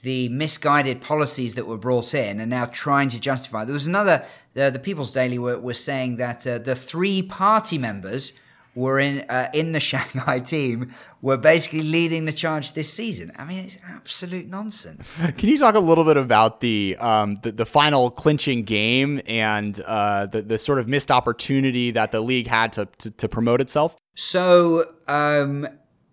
[0.05, 3.65] the misguided policies that were brought in and now trying to justify.
[3.65, 7.79] There was another, the, the People's Daily were, were saying that uh, the three party
[7.79, 8.33] members
[8.75, 13.31] were in uh, in the Shanghai team were basically leading the charge this season.
[13.37, 15.17] I mean, it's absolute nonsense.
[15.37, 19.79] Can you talk a little bit about the um, the, the, final clinching game and
[19.81, 23.61] uh, the the sort of missed opportunity that the league had to to, to promote
[23.61, 23.95] itself?
[24.15, 24.83] So.
[25.07, 25.67] Um,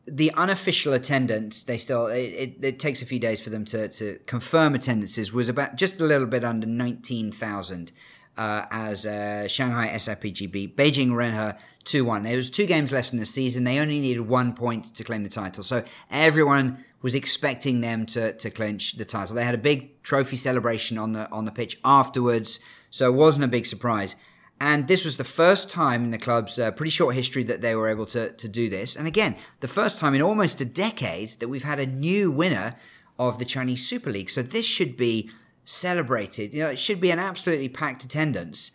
[0.04, 3.88] the unofficial attendance, they still it, it, it, takes a few days for them to,
[3.88, 7.92] to confirm attendances was about just a little bit under nineteen thousand
[8.36, 12.22] uh, as uh, Shanghai SIPG beat Beijing Renhe 2 1.
[12.22, 13.64] There was two games left in the season.
[13.64, 15.62] They only needed one point to claim the title.
[15.62, 19.34] So everyone was expecting them to, to clinch the title.
[19.34, 23.44] They had a big trophy celebration on the on the pitch afterwards, so it wasn't
[23.44, 24.16] a big surprise.
[24.60, 27.74] And this was the first time in the club's uh, pretty short history that they
[27.74, 28.94] were able to, to do this.
[28.94, 32.76] And again, the first time in almost a decade that we've had a new winner
[33.18, 34.30] of the Chinese Super League.
[34.30, 35.28] So this should be
[35.64, 36.54] celebrated.
[36.54, 38.70] You know, it should be an absolutely packed attendance.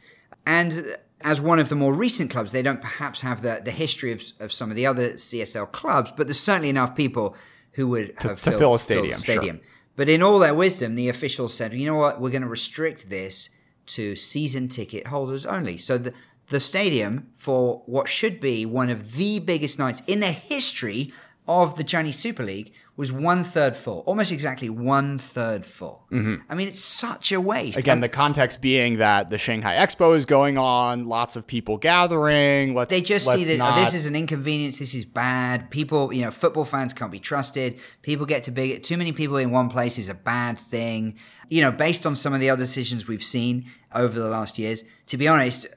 [0.45, 4.11] And as one of the more recent clubs, they don't perhaps have the, the history
[4.11, 7.35] of, of some of the other CSL clubs, but there's certainly enough people
[7.73, 9.17] who would have to, filled, fill a stadium.
[9.17, 9.57] Stadium.
[9.57, 9.65] Sure.
[9.95, 13.09] But in all their wisdom, the officials said, you know what, we're going to restrict
[13.09, 13.49] this
[13.87, 15.77] to season ticket holders only.
[15.77, 16.13] So the,
[16.49, 21.11] the stadium, for what should be one of the biggest nights in the history
[21.47, 26.07] of the Chinese Super League, was one third full, almost exactly one third full.
[26.11, 26.37] Mm-hmm.
[26.49, 27.77] I mean, it's such a waste.
[27.77, 32.73] Again, the context being that the Shanghai Expo is going on, lots of people gathering.
[32.73, 33.77] Let's, they just see that not...
[33.77, 34.79] oh, this is an inconvenience.
[34.79, 35.69] This is bad.
[35.69, 37.79] People, you know, football fans can't be trusted.
[38.01, 38.81] People get too big.
[38.81, 41.15] Too many people in one place is a bad thing.
[41.49, 44.83] You know, based on some of the other decisions we've seen over the last years.
[45.05, 45.67] To be honest,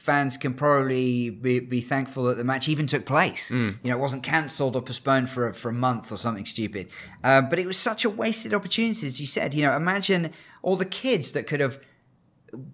[0.00, 3.50] fans can probably be, be thankful that the match even took place.
[3.50, 3.76] Mm.
[3.82, 6.88] You know, it wasn't cancelled or postponed for a, for a month or something stupid.
[7.22, 9.52] Uh, but it was such a wasted opportunity, as you said.
[9.52, 10.32] You know, imagine
[10.62, 11.78] all the kids that could have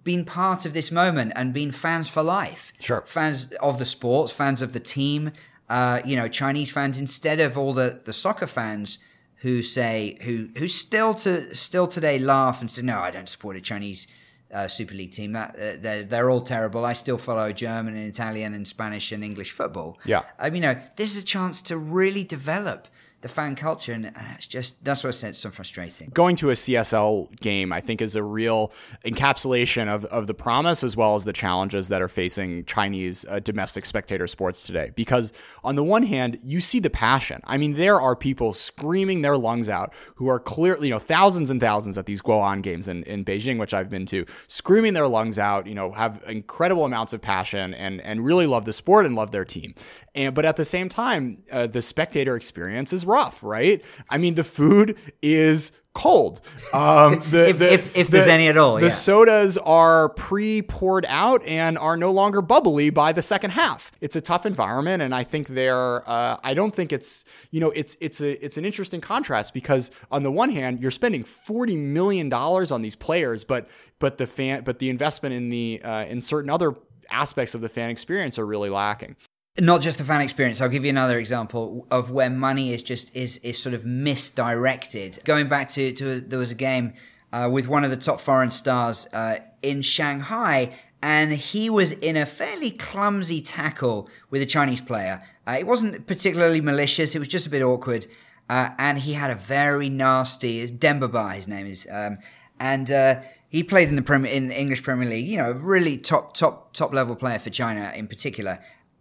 [0.05, 2.71] been part of this moment and been fans for life.
[2.79, 3.03] Sure.
[3.05, 5.33] Fans of the sports, fans of the team,
[5.67, 8.99] uh, you know, Chinese fans instead of all the, the soccer fans
[9.41, 13.57] who say who who still to still today laugh and say, No, I don't support
[13.57, 14.07] a Chinese
[14.53, 15.33] uh, Super League team.
[15.33, 16.85] That uh, they're, they're all terrible.
[16.85, 19.97] I still follow German and Italian and Spanish and English football.
[20.05, 22.87] Yeah, I mean, you know, this is a chance to really develop
[23.21, 25.29] the fan culture, and it's just that's what I said.
[25.29, 26.11] It's so frustrating.
[26.13, 28.71] Going to a CSL game, I think, is a real
[29.05, 33.39] encapsulation of, of the promise as well as the challenges that are facing Chinese uh,
[33.39, 34.91] domestic spectator sports today.
[34.95, 37.41] Because on the one hand, you see the passion.
[37.45, 41.49] I mean, there are people screaming their lungs out who are clearly, you know, thousands
[41.49, 45.07] and thousands at these Guoan games in, in Beijing, which I've been to, screaming their
[45.07, 45.65] lungs out.
[45.65, 49.31] You know, have incredible amounts of passion and and really love the sport and love
[49.31, 49.73] their team.
[50.13, 53.83] And but at the same time, uh, the spectator experience is rough, right?
[54.09, 56.41] I mean, the food is cold.
[56.73, 58.91] Um, the, If- the- if- if there's any at all, The yeah.
[58.91, 63.91] sodas are pre-poured out and are no longer bubbly by the second half.
[63.99, 66.07] It's a tough environment, and I think they're.
[66.07, 67.25] Uh, I don't think it's.
[67.49, 70.91] You know, it's it's a it's an interesting contrast because on the one hand, you're
[70.91, 73.67] spending forty million dollars on these players, but
[73.97, 76.75] but the fan but the investment in the uh, in certain other
[77.09, 79.15] aspects of the fan experience are really lacking.
[79.59, 83.15] Not just the fan experience i'll give you another example of where money is just
[83.15, 86.93] is is sort of misdirected going back to to there was a game
[87.33, 92.17] uh, with one of the top foreign stars uh, in shanghai and he was in
[92.17, 97.27] a fairly clumsy tackle with a chinese player uh, it wasn't particularly malicious it was
[97.27, 98.05] just a bit awkward
[98.49, 102.17] uh, and he had a very nasty demba ba his name is um,
[102.59, 105.27] and uh, he played in the Premier, in English Premier League.
[105.27, 108.59] You know, a really top top top level player for China in particular.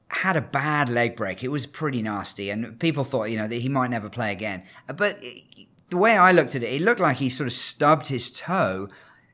[0.08, 1.42] Had a bad leg break.
[1.42, 4.62] It was pretty nasty, and people thought you know that he might never play again.
[4.86, 5.20] But
[5.90, 8.88] the way I looked at it, it looked like he sort of stubbed his toe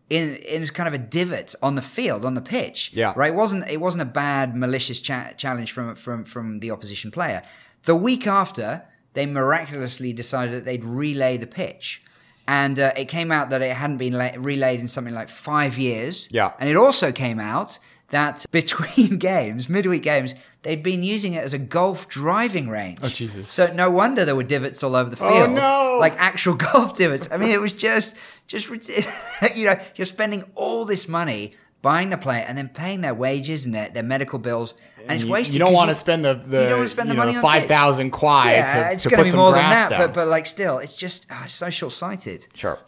[0.08, 2.90] in in kind of a divot on the field on the pitch.
[2.94, 3.12] Yeah.
[3.16, 3.32] right.
[3.32, 7.42] It wasn't it wasn't a bad malicious cha- challenge from from from the opposition player.
[7.84, 8.82] The week after,
[9.14, 12.02] they miraculously decided that they'd relay the pitch.
[12.46, 15.78] And uh, it came out that it hadn't been la- relayed in something like five
[15.78, 16.28] years.
[16.30, 16.52] Yeah.
[16.58, 17.78] And it also came out
[18.12, 23.00] that between games, midweek games, they'd been using it as a golf driving range.
[23.02, 23.48] Oh, Jesus.
[23.48, 25.50] So no wonder there were divots all over the Oh, field.
[25.50, 25.96] no.
[26.00, 27.28] Like actual golf divots.
[27.32, 28.14] I mean, it was just,
[28.46, 28.68] just,
[29.56, 33.66] you know, you're spending all this money buying the player and then paying their wages
[33.66, 34.74] and their, their medical bills.
[35.02, 35.54] And, it's you, wasted.
[35.54, 37.34] you don't want to spend the the you don't want to spend the know, money
[37.34, 39.90] on five thousand kwai Yeah, to, it's going to put be some more than that,
[39.90, 39.98] down.
[40.00, 42.46] but but like still, it's just oh, it's so short sighted.
[42.54, 42.78] Sure.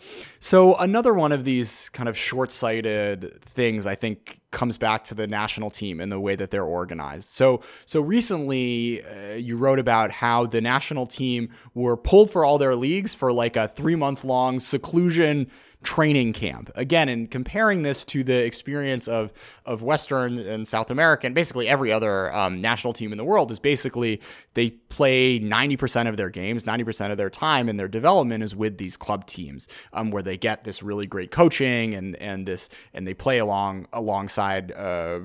[0.45, 5.27] So another one of these kind of short-sighted things I think comes back to the
[5.27, 7.31] national team and the way that they're organized.
[7.31, 12.59] So so recently uh, you wrote about how the national team were pulled for all
[12.59, 15.51] their leagues for like a 3-month long seclusion
[15.85, 16.71] training camp.
[16.75, 19.33] Again, in comparing this to the experience of
[19.65, 23.51] of Western and South America, and basically every other um, national team in the world
[23.51, 24.21] is basically
[24.55, 28.79] they play 90% of their games, 90% of their time, and their development is with
[28.79, 33.07] these club teams, um, where they get this really great coaching and and this and
[33.07, 34.73] they play along alongside.
[34.73, 35.21] Uh,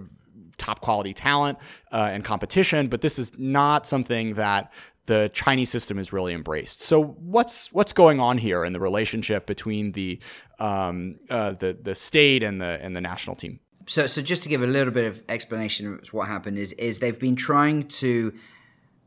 [0.60, 1.58] top quality talent
[1.92, 4.72] uh, and competition, but this is not something that
[5.10, 6.84] the Chinese system is really embraced.
[6.84, 10.20] So what's what's going on here in the relationship between the
[10.60, 13.60] um, uh, the the state and the and the national team?
[13.88, 17.00] So, so just to give a little bit of explanation of what happened is is
[17.00, 18.36] they've been trying to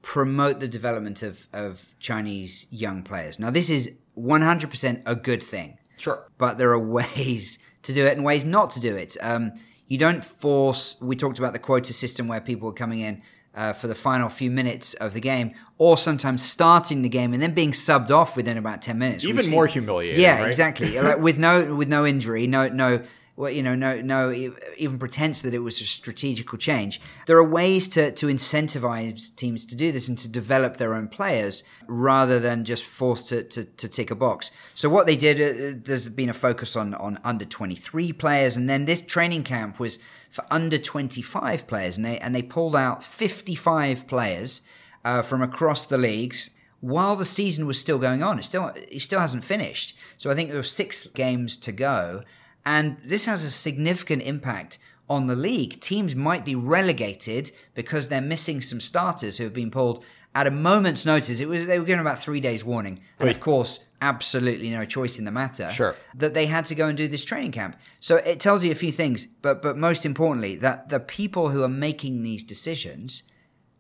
[0.03, 3.39] promote the development of of Chinese young players.
[3.39, 5.79] Now, this is 100% a good thing.
[5.99, 6.27] Sure.
[6.37, 9.17] But there are ways to do it and ways not to do it.
[9.21, 9.53] Um,
[9.87, 10.97] you don't force.
[11.01, 13.23] We talked about the quota system where people are coming in
[13.55, 17.43] uh, for the final few minutes of the game, or sometimes starting the game and
[17.43, 19.25] then being subbed off within about ten minutes.
[19.25, 20.47] Even more humiliating, Yeah, right?
[20.47, 20.99] exactly.
[21.01, 23.03] like with no with no injury, no no.
[23.35, 24.31] Well, you know, no, no,
[24.77, 27.01] even pretense that it was a strategical change.
[27.27, 31.09] There are ways to to incentivize teams to do this and to develop their own
[31.09, 34.51] players rather than just forced to, to, to tick a box.
[34.75, 38.69] So what they did, uh, there's been a focus on on under 23 players, and
[38.69, 39.99] then this training camp was
[40.31, 44.61] for under 25 players, and they and they pulled out 55 players
[45.07, 48.39] uh, from across the leagues while the season was still going on.
[48.39, 49.97] It still it still hasn't finished.
[50.19, 52.23] So I think there were six games to go,
[52.65, 55.81] and this has a significant impact on the league.
[55.81, 60.51] Teams might be relegated because they're missing some starters who have been pulled at a
[60.51, 61.41] moment's notice.
[61.41, 65.19] It was they were given about three days warning, and of course, absolutely no choice
[65.19, 65.69] in the matter.
[65.71, 65.95] Sure.
[66.15, 67.77] that they had to go and do this training camp.
[68.01, 71.63] So it tells you a few things, but but most importantly, that the people who
[71.63, 73.25] are making these decisions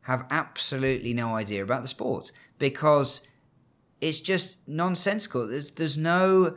[0.03, 3.23] have absolutely no idea about the sport because
[4.01, 5.47] it's just nonsensical.
[5.47, 6.57] There's there's no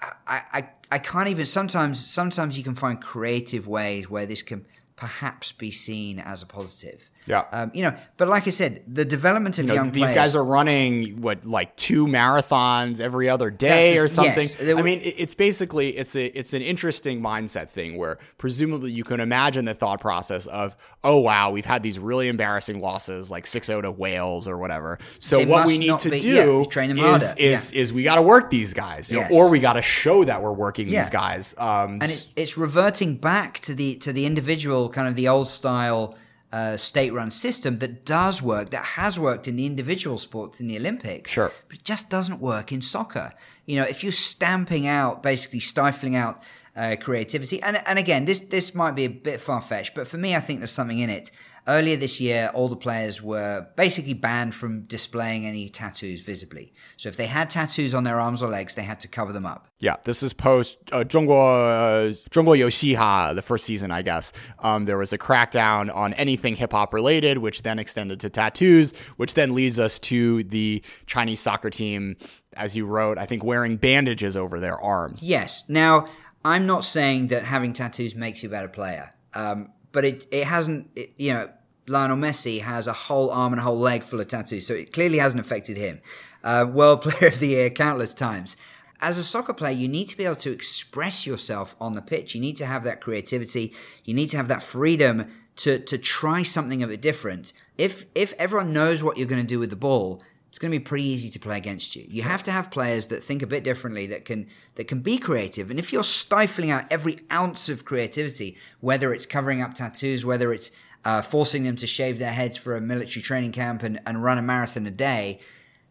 [0.00, 4.64] I, I I can't even sometimes sometimes you can find creative ways where this can
[4.96, 7.10] perhaps be seen as a positive.
[7.28, 7.44] Yeah.
[7.52, 10.14] Um, you know, but like I said, the development of You know, young these players,
[10.14, 14.34] guys are running what like two marathons every other day or something.
[14.42, 14.54] yes.
[14.56, 19.04] They I mean, it's basically it's a it's an interesting mindset thing where presumably you
[19.04, 23.44] can imagine the thought process of oh wow we've had these really embarrassing losses like
[23.44, 24.98] 6-0 to Wales or whatever.
[25.18, 27.80] So what we need to be- do yeah, train them is is Yeah.
[27.80, 29.30] is we got to work these guys Yes.
[29.34, 31.02] or we got to show that we're working Yeah.
[31.02, 31.54] these guys.
[31.58, 35.48] Um, and it, it's reverting back to the to the individual kind of the old
[35.48, 36.16] style
[36.52, 40.76] uh, state-run system that does work that has worked in the individual sports in the
[40.76, 41.52] olympics Sure.
[41.68, 43.32] but it just doesn't work in soccer
[43.66, 46.42] you know if you're stamping out basically stifling out
[46.77, 50.35] uh, creativity and and again this this might be a bit far-fetched but for me
[50.35, 51.31] i think there's something in it
[51.67, 56.73] earlier this year, all the players were basically banned from displaying any tattoos visibly.
[56.97, 59.45] So if they had tattoos on their arms or legs, they had to cover them
[59.45, 59.67] up.
[59.79, 64.31] Yeah, this is post uh, 中国uh, 中国游戏哈 the first season, I guess.
[64.59, 68.93] Um, there was a crackdown on anything hip hop related, which then extended to tattoos,
[69.17, 72.15] which then leads us to the Chinese soccer team,
[72.55, 75.23] as you wrote, I think wearing bandages over their arms.
[75.23, 75.63] Yes.
[75.67, 76.05] Now,
[76.44, 80.44] I'm not saying that having tattoos makes you a better player, um, but it, it
[80.44, 81.50] hasn't, it, you know,
[81.88, 84.92] Lionel Messi has a whole arm and a whole leg full of tattoos, so it
[84.92, 86.00] clearly hasn't affected him.
[86.44, 88.56] Uh, World Player of the Year countless times.
[89.00, 92.34] As a soccer player, you need to be able to express yourself on the pitch.
[92.34, 93.72] You need to have that creativity.
[94.04, 97.52] You need to have that freedom to to try something a bit different.
[97.76, 100.78] If if everyone knows what you're going to do with the ball, it's going to
[100.78, 102.06] be pretty easy to play against you.
[102.08, 105.18] You have to have players that think a bit differently, that can that can be
[105.18, 105.70] creative.
[105.70, 110.52] And if you're stifling out every ounce of creativity, whether it's covering up tattoos, whether
[110.52, 110.70] it's
[111.04, 114.38] uh, forcing them to shave their heads for a military training camp and, and run
[114.38, 115.38] a marathon a day,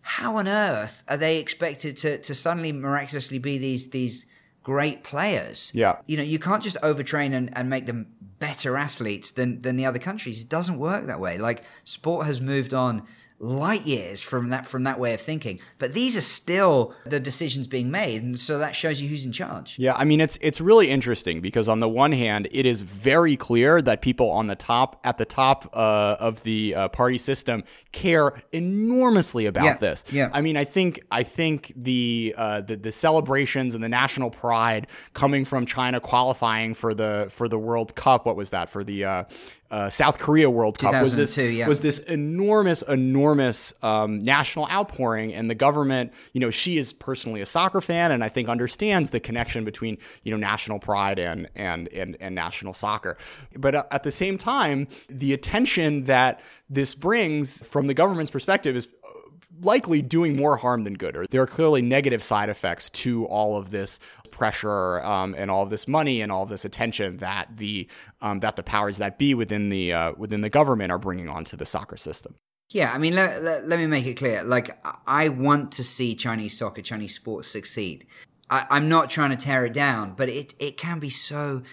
[0.02, 4.26] how on earth are they expected to to suddenly miraculously be these these
[4.64, 5.72] great players?
[5.76, 5.98] Yeah.
[6.08, 8.08] You know, you can't just overtrain and, and make them
[8.40, 10.42] better athletes than than the other countries.
[10.42, 11.38] It doesn't work that way.
[11.38, 13.04] Like sport has moved on
[13.40, 15.60] light years from that from that way of thinking.
[15.78, 19.32] But these are still the decisions being made, and so that shows you who's in
[19.32, 19.78] charge.
[19.78, 23.36] Yeah, I mean it's it's really interesting because on the one hand, it is very
[23.38, 27.64] clear that people on the top at the top uh, of the uh, party system
[27.92, 30.04] care enormously about Yeah, this.
[30.12, 30.30] yeah.
[30.34, 34.88] I mean, I think I think the, uh, the the celebrations and the national pride
[35.14, 38.26] coming from China qualifying for the for the World Cup.
[38.26, 39.06] What was that for the
[39.72, 41.02] uh, uh, South Korea World Cup?
[41.02, 41.68] Was this yeah.
[41.68, 47.42] was this enormous, enormous um, national outpouring, and the government, you know, Xi is personally
[47.42, 51.50] a soccer fan, and I think understands the connection between you know national pride and
[51.56, 53.18] and and, and national soccer.
[53.56, 58.76] But uh, at the same time, the attention that this brings from the government's perspective
[58.76, 58.88] is
[59.62, 63.58] likely doing more harm than good, or there are clearly negative side effects to all
[63.58, 64.00] of this
[64.38, 67.88] pressure um, and all this money and all this attention that the
[68.22, 71.58] um, that the powers that be within the uh, within the government are bringing onto
[71.58, 72.36] the soccer system.
[72.70, 74.44] Yeah, I mean, let, let, let me make it clear.
[74.44, 78.06] Like, I- want to see Chinese soccer, Chinese sports succeed.
[78.50, 81.64] I, I'm not trying to tear it down, but it, it can be so,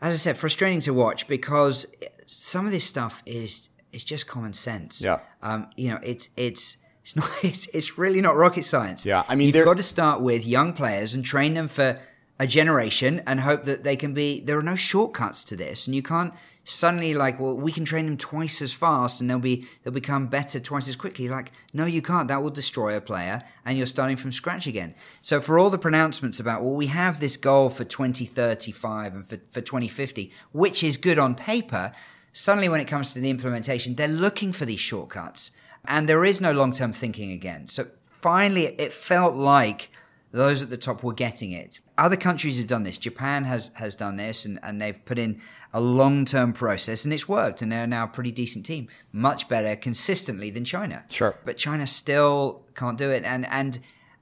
[0.00, 1.86] as I said, frustrating to watch because
[2.26, 5.00] some of this stuff is is just common sense.
[5.04, 5.20] Yeah.
[5.40, 9.04] Um, you know, it's it's it's not it's, it's really not rocket science.
[9.04, 12.00] Yeah, I mean, you've got to start with young players and train them for
[12.40, 14.40] a generation and hope that they can be.
[14.40, 16.32] There are no shortcuts to this, and you can't
[16.64, 20.28] suddenly like, well, we can train them twice as fast and they'll be they'll become
[20.28, 21.28] better twice as quickly.
[21.28, 22.26] Like, no, you can't.
[22.28, 24.94] That will destroy a player, and you're starting from scratch again.
[25.20, 29.38] So for all the pronouncements about, well, we have this goal for 2035 and for
[29.50, 31.92] for 2050, which is good on paper.
[32.32, 35.52] Suddenly, when it comes to the implementation, they're looking for these shortcuts,
[35.86, 37.68] and there is no long term thinking again.
[37.68, 39.90] So finally, it felt like
[40.30, 41.78] those at the top were getting it.
[41.96, 42.98] Other countries have done this.
[42.98, 45.40] Japan has has done this, and, and they've put in
[45.72, 47.62] a long term process, and it's worked.
[47.62, 51.04] And they're now a pretty decent team, much better consistently than China.
[51.08, 51.38] Sure.
[51.44, 53.24] but China still can't do it.
[53.24, 53.78] And and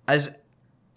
[0.06, 0.36] as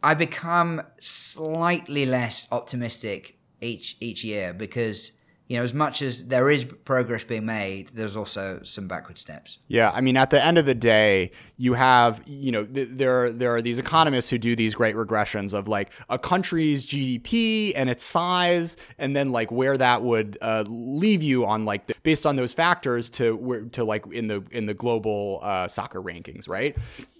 [0.04, 5.14] I become slightly less optimistic each each year because
[5.48, 9.60] you know as much as there is progress being made, there's also some backward steps.
[9.68, 13.32] Yeah, I mean, at the end of the day, you have you know th- there
[13.32, 17.90] there are these economists who do these great regressions of like a country's GDP and
[17.90, 22.26] its size, and then like where that would uh, leave you on like the, based
[22.26, 26.50] on those factors to where to like in the in the global uh, soccer rankings,
[26.50, 26.76] right?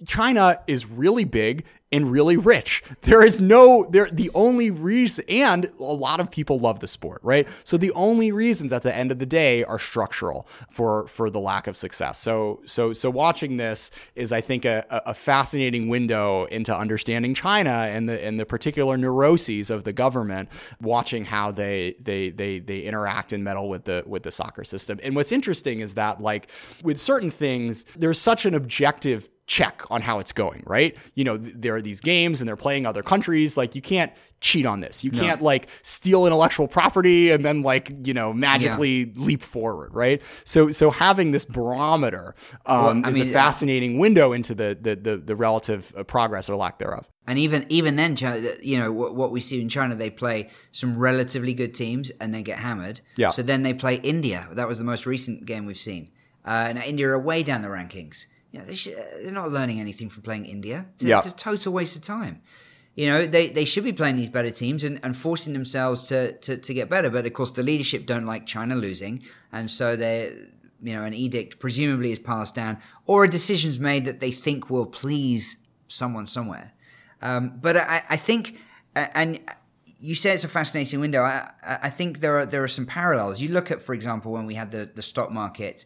[0.08, 1.64] China is really big
[1.96, 2.84] and really rich.
[3.02, 7.22] There is no there the only reason and a lot of people love the sport,
[7.24, 7.48] right?
[7.64, 11.40] So the only reasons at the end of the day are structural for for the
[11.40, 12.20] lack of success.
[12.20, 17.70] So so so watching this is I think a, a fascinating window into understanding China
[17.70, 20.50] and the and the particular neuroses of the government
[20.82, 25.00] watching how they they they they interact and meddle with the with the soccer system.
[25.02, 26.50] And what's interesting is that like
[26.84, 30.96] with certain things there's such an objective check on how it's going, right?
[31.14, 33.58] You know, th- there are these games and they're playing other countries.
[33.58, 35.04] Like, you can't cheat on this.
[35.04, 40.22] You can't like steal intellectual property and then like you know magically leap forward, right?
[40.44, 44.96] So so having this barometer um, Well, is mean, a fascinating window into the the
[44.96, 47.10] the, the relative uh, progress or lack thereof.
[47.26, 48.16] And even even then,
[48.62, 52.34] you know what, what we see in China, they play some relatively good teams and
[52.34, 53.02] they get hammered.
[53.16, 53.30] Yeah.
[53.30, 54.48] So then they play India.
[54.52, 56.10] That was the most recent game we've seen.
[56.46, 58.28] Uh, and India are way down the rankings.
[58.56, 60.86] You know, they should, they're not learning anything from playing India.
[60.96, 61.18] It's, Yeah.
[61.18, 62.42] it's a total waste of time.
[62.96, 66.32] You know, they, they should be playing these better teams and, and forcing themselves to,
[66.38, 67.10] to, to get better.
[67.10, 70.34] But of course, the leadership don't like China losing, and so they
[70.82, 74.70] you know, an edict presumably is passed down, or a decision's made that they think
[74.70, 75.58] will please
[75.90, 76.72] someone somewhere.
[77.22, 78.62] Um, but I, I think,
[78.96, 79.40] and
[80.00, 81.24] you say it's a fascinating window.
[81.24, 83.42] I, I think there are there are some parallels.
[83.42, 85.84] You look at, for example, when we had the, the stock market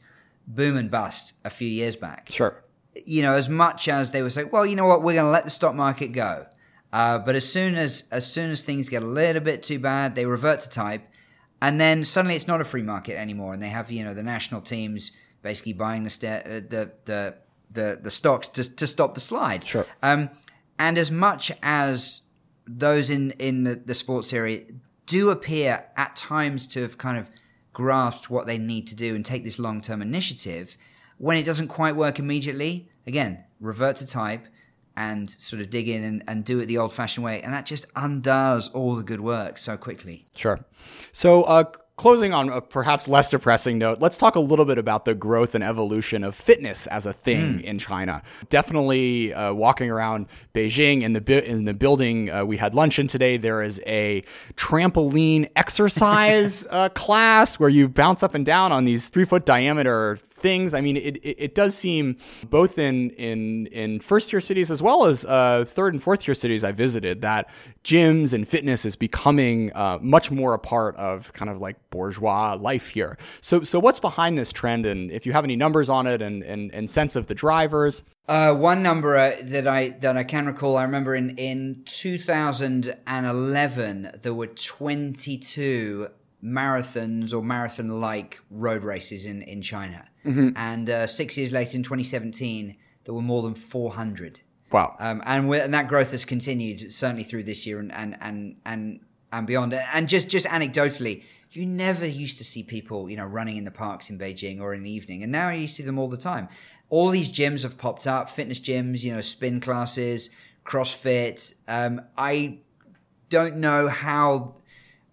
[0.49, 2.27] boom and bust a few years back.
[2.29, 2.63] Sure.
[3.05, 5.31] You know, as much as they were saying, well, you know what, we're going to
[5.31, 6.47] let the stock market go.
[6.91, 10.15] Uh, but as soon as as soon as things get a little bit too bad,
[10.15, 11.03] they revert to type,
[11.61, 14.23] and then suddenly it's not a free market anymore, and they have you know the
[14.23, 15.11] national teams
[15.43, 17.35] basically buying the st- uh, the, the
[17.71, 19.63] the the stocks to to stop the slide.
[19.67, 19.85] Sure.
[20.01, 20.31] Um,
[20.79, 22.23] and as much as
[22.65, 24.63] those in in the, the sports area
[25.05, 27.29] do appear at times to have kind of
[27.79, 30.75] grasped what they need to do and take this long term initiative,
[31.17, 34.45] when it doesn't quite work immediately, again, revert to type
[34.97, 37.41] and sort of dig in and, and do it the old fashioned way.
[37.41, 40.25] And that just undoes all the good work so quickly.
[40.35, 40.59] Sure.
[41.13, 41.63] So, uh,
[41.99, 45.53] closing on a perhaps less depressing note, let's talk a little bit about the growth
[45.53, 47.61] and evolution of fitness as a thing mm.
[47.61, 48.23] in China.
[48.47, 52.99] Definitely uh, walking around Beijing in the bu- in the building uh, we had lunch
[52.99, 54.23] in today, there is a
[54.55, 60.17] trampoline exercise uh, class where you bounce up and down on these three foot diameter
[60.39, 60.73] things.
[60.73, 62.17] I mean, it, it, it, does seem
[62.49, 66.33] both in in in first tier cities as well as uh, third and fourth tier
[66.33, 67.49] cities I visited that
[67.83, 72.57] gyms and fitness is becoming uh, much more a part of kind of like bourgeois
[72.59, 73.17] life here.
[73.41, 76.43] So so what's behind this trend, and if you have any numbers on it, and
[76.43, 78.03] and, and sense of the drivers.
[78.27, 84.11] Uh, one number uh, that I that I can recall, I remember in in 2011
[84.21, 86.09] there were 22
[86.43, 90.05] marathons or marathon like road races in, in China.
[90.25, 90.49] Mm-hmm.
[90.55, 94.41] And uh, six years later, in 2017, there were more than 400.
[94.71, 94.95] Wow.
[94.99, 98.99] Um, and, and, that growth has continued certainly through this year and, and, and, and,
[99.31, 99.73] and beyond.
[99.73, 103.71] And just, just anecdotally, you never used to see people, you know, running in the
[103.71, 105.23] parks in Beijing or in the evening.
[105.23, 106.47] And now you see them all the time.
[106.89, 110.29] All these gyms have popped up, fitness gyms, you know, spin classes,
[110.65, 111.53] CrossFit.
[111.67, 112.59] Um, I
[113.29, 114.55] don't know how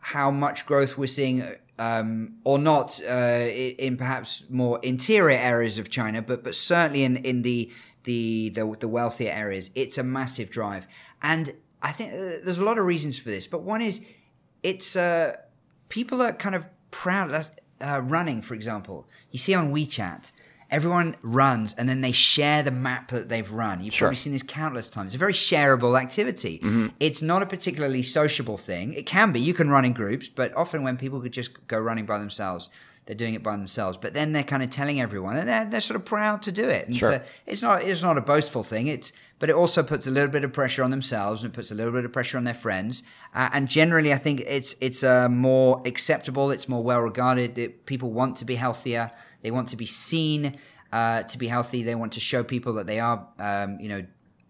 [0.01, 1.43] how much growth we're seeing
[1.79, 7.17] um, or not uh, in perhaps more interior areas of China, but but certainly in
[7.19, 7.71] in the
[8.05, 10.87] the the, the wealthier areas, it's a massive drive.
[11.23, 14.01] And I think uh, there's a lot of reasons for this, but one is
[14.63, 15.37] it's uh,
[15.89, 17.47] people are kind of proud.
[17.79, 20.33] Uh, running, for example, you see on WeChat
[20.71, 23.83] everyone runs and then they share the map that they've run.
[23.83, 24.07] You've sure.
[24.07, 25.09] probably seen this countless times.
[25.09, 26.59] It's a very shareable activity.
[26.59, 26.89] Mm-hmm.
[27.01, 28.93] It's not a particularly sociable thing.
[28.95, 29.41] It can be.
[29.41, 32.71] You can run in groups, but often when people could just go running by themselves,
[33.07, 33.97] they're doing it by themselves.
[33.97, 36.69] But then they're kind of telling everyone, and they're, they're sort of proud to do
[36.69, 36.87] it.
[36.87, 37.23] And sure.
[37.47, 38.89] it's not it's not a boastful thing.
[38.89, 41.71] It's but it also puts a little bit of pressure on themselves and it puts
[41.71, 43.03] a little bit of pressure on their friends.
[43.35, 46.51] Uh, and generally, I think it's it's uh, more acceptable.
[46.51, 47.57] It's more well regarded.
[47.59, 49.11] It, people want to be healthier.
[49.43, 50.57] They want to be seen
[50.93, 51.83] uh, to be healthy.
[51.83, 54.07] They want to show people that they are, um, you know,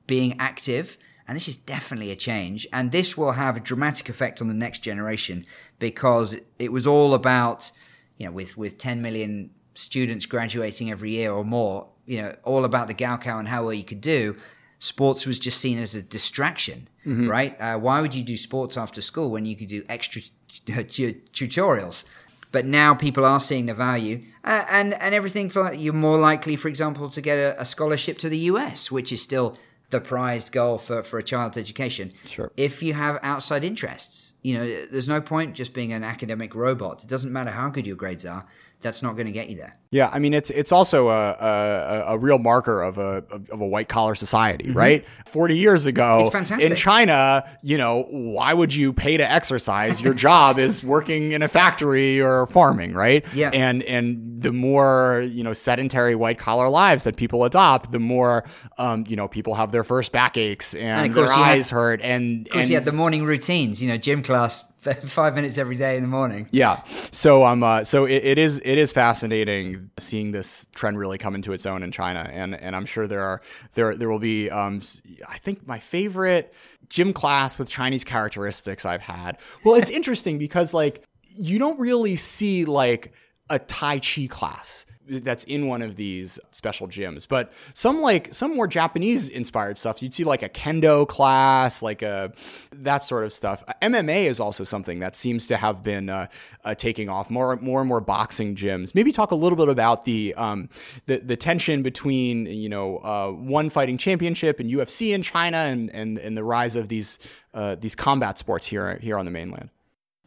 [0.07, 0.97] being active.
[1.29, 2.67] And this is definitely a change.
[2.73, 5.45] And this will have a dramatic effect on the next generation
[5.79, 7.73] because it was all about,
[8.19, 12.65] you know, with, with 10 million students graduating every year or more, you know, all
[12.65, 14.37] about the Gaokao and how well you could do.
[14.79, 17.29] Sports was just seen as a distraction, mm-hmm.
[17.29, 17.61] right?
[17.61, 20.23] Uh, why would you do sports after school when you could do extra
[20.67, 22.05] tutorials?
[22.53, 26.57] But now people are seeing the value, uh, and and everything for you're more likely,
[26.57, 29.59] for example, to get a, a, scholarship to the US, which is still
[29.91, 32.13] the prized goal for, for a child's education.
[32.27, 32.51] Sure.
[32.57, 37.05] If you have outside interests, you know, there's no point just being an academic robot.
[37.05, 38.45] It doesn't matter how good your grades are
[38.81, 39.73] that's not going to get you there.
[39.91, 43.67] Yeah, I mean it's it's also a a, a real marker of a of a
[43.67, 44.79] white collar society, mm-hmm.
[44.79, 45.09] right?
[45.27, 50.01] Forty years ago, in China, you know, why would you pay to exercise?
[50.03, 53.25] Your job is working in a factory or farming, right?
[53.35, 57.99] Yeah, and and the more you know sedentary white collar lives that people adopt, the
[57.99, 58.45] more
[58.79, 62.47] um, you know people have their first backaches and, and their eyes had, hurt, and
[62.47, 64.65] of course, and, you had the morning routines, you know, gym class
[65.07, 66.49] five minutes every day in the morning.
[66.51, 66.83] Yeah.
[67.11, 71.35] So um, uh, so it, it is it is fascinating seeing this trend really come
[71.35, 73.43] into its own in China, and and I'm sure there are
[73.75, 74.81] there there will be um,
[75.29, 76.55] I think my favorite
[76.89, 79.39] gym class with Chinese characteristics I've had.
[79.65, 81.03] Well, it's interesting because like
[81.35, 83.13] you don't really see like
[83.51, 87.27] a Tai Chi class that's in one of these special gyms.
[87.29, 90.03] But some like some more Japanese inspired stuff.
[90.03, 92.33] You'd see like a kendo class, like a
[92.73, 93.63] that sort of stuff.
[93.83, 96.27] MMA is also something that seems to have been uh,
[96.65, 97.31] uh, taking off.
[97.31, 98.95] More more and more boxing gyms.
[98.95, 100.69] Maybe talk a little bit about the um,
[101.07, 105.91] the, the tension between you know uh, ONE Fighting Championship and UFC in China and
[105.91, 107.19] and, and the rise of these
[107.55, 109.71] uh, these combat sports here here on the mainland.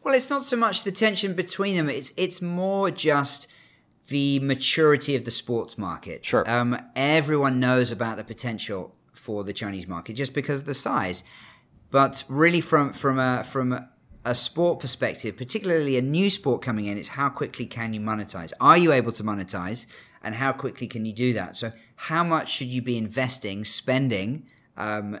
[0.02, 1.90] Well, it's not so much the tension between them.
[1.90, 3.48] It's it's more just
[4.10, 6.24] the maturity of the sports market.
[6.24, 6.48] Sure.
[6.50, 11.22] Um, everyone knows about the potential for the Chinese market just because of the size.
[11.90, 13.88] But really, from from a from a,
[14.24, 18.52] a sport perspective, particularly a new sport coming in, it's how quickly can you monetize?
[18.60, 19.86] Are you able to monetize,
[20.22, 21.56] and how quickly can you do that?
[21.56, 24.46] So, how much should you be investing, spending,
[24.76, 25.20] um,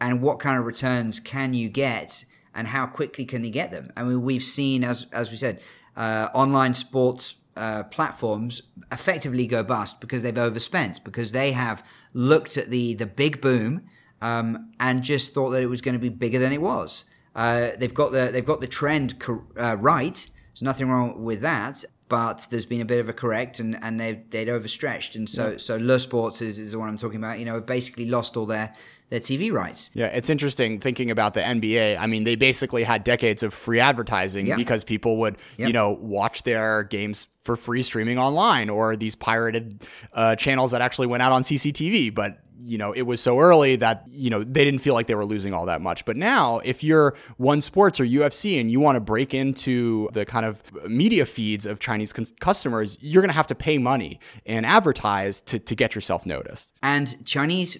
[0.00, 3.92] and what kind of returns can you get, and how quickly can you get them?
[3.96, 5.60] I mean, we've seen, as as we said,
[5.96, 11.82] uh, online sports uh, platforms effectively go bust because they've overspent because they have
[12.12, 13.82] looked at the the big boom
[14.20, 17.04] um, and just thought that it was going to be bigger than it was.
[17.34, 20.28] Uh, they've got the they've got the trend cor- uh, right.
[20.52, 24.00] There's nothing wrong with that, but there's been a bit of a correct, and, and
[24.00, 27.38] they've they'd overstretched, and so so LeSports is, is the one I'm talking about.
[27.38, 28.72] You know, have basically lost all their
[29.10, 29.90] their TV rights.
[29.94, 31.96] Yeah, it's interesting thinking about the NBA.
[31.98, 34.56] I mean, they basically had decades of free advertising Yeah.
[34.56, 35.66] because people would, Yep.
[35.68, 39.82] you know, watch their games for free streaming online or these pirated
[40.12, 42.10] uh, channels that actually went out on CCTV.
[42.14, 45.14] But you know, it was so early that you know they didn't feel like they
[45.14, 46.04] were losing all that much.
[46.04, 50.26] But now, if you're One Sports or UFC and you want to break into the
[50.26, 54.18] kind of media feeds of Chinese cons- customers, you're going to have to pay money
[54.44, 56.72] and advertise to to get yourself noticed.
[56.82, 57.78] And Chinese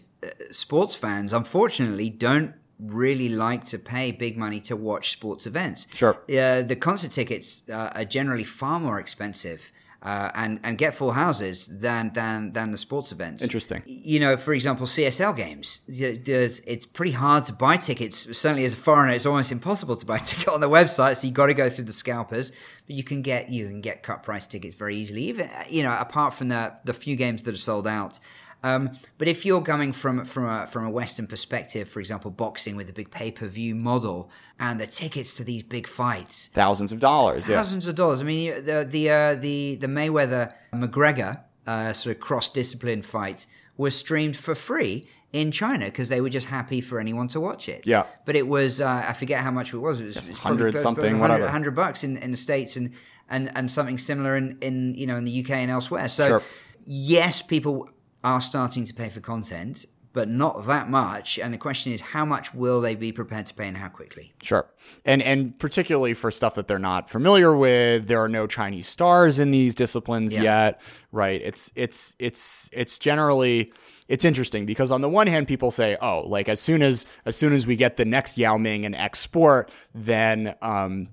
[0.51, 5.87] sports fans, unfortunately, don't really like to pay big money to watch sports events.
[5.95, 6.19] Sure.
[6.31, 9.73] Uh, the concert tickets uh, are generally far more expensive.
[10.01, 13.43] Uh, and and get full houses than than than the sports events.
[13.43, 13.83] Interesting.
[13.85, 15.81] You know, for example, CSL games.
[15.89, 18.19] It's pretty hard to buy tickets.
[18.39, 21.17] Certainly, as a foreigner, it's almost impossible to buy a ticket on the website.
[21.17, 22.53] So you got to go through the scalpers.
[22.87, 25.25] But you can get you can get cut price tickets very easily.
[25.25, 28.21] Even you know, apart from the the few games that are sold out.
[28.65, 32.75] Um, but if you're coming from from a from a Western perspective, for example, boxing
[32.77, 36.91] with a big pay per view model and the tickets to these big fights, Thousands
[36.93, 37.49] of dollars.
[37.49, 37.57] Yeah.
[37.59, 38.21] thousands of dollars.
[38.21, 43.47] I mean, the the uh, the the Mayweather McGregor uh, sort of cross discipline fight
[43.77, 47.69] was streamed for free in China because they were just happy for anyone to watch
[47.69, 47.83] it.
[47.87, 48.07] Yeah.
[48.25, 50.01] but it was uh, I forget how much it was.
[50.01, 51.45] It was, it was 100 probably something, 100 whatever.
[51.45, 52.93] 100 bucks in, in the states and
[53.29, 56.09] and and something similar in in you know in the UK and elsewhere.
[56.09, 56.43] So Sure.
[56.87, 57.89] yes, people
[58.29, 59.87] are starting to pay for content.
[60.15, 63.55] But not that much, and the question is, how much will they be prepared to
[63.55, 64.33] pay, and how quickly?
[64.43, 64.67] Sure.
[65.05, 69.39] And and particularly for stuff that they're not familiar with, there are no Chinese stars
[69.39, 70.43] in these disciplines Yeah.
[70.43, 71.41] yet, right?
[71.45, 73.71] It's it's it's it's generally
[74.09, 77.37] it's interesting because on the one hand people say, "Oh, like as soon as as
[77.37, 81.09] soon as we get the next Yao Ming and X sport, then um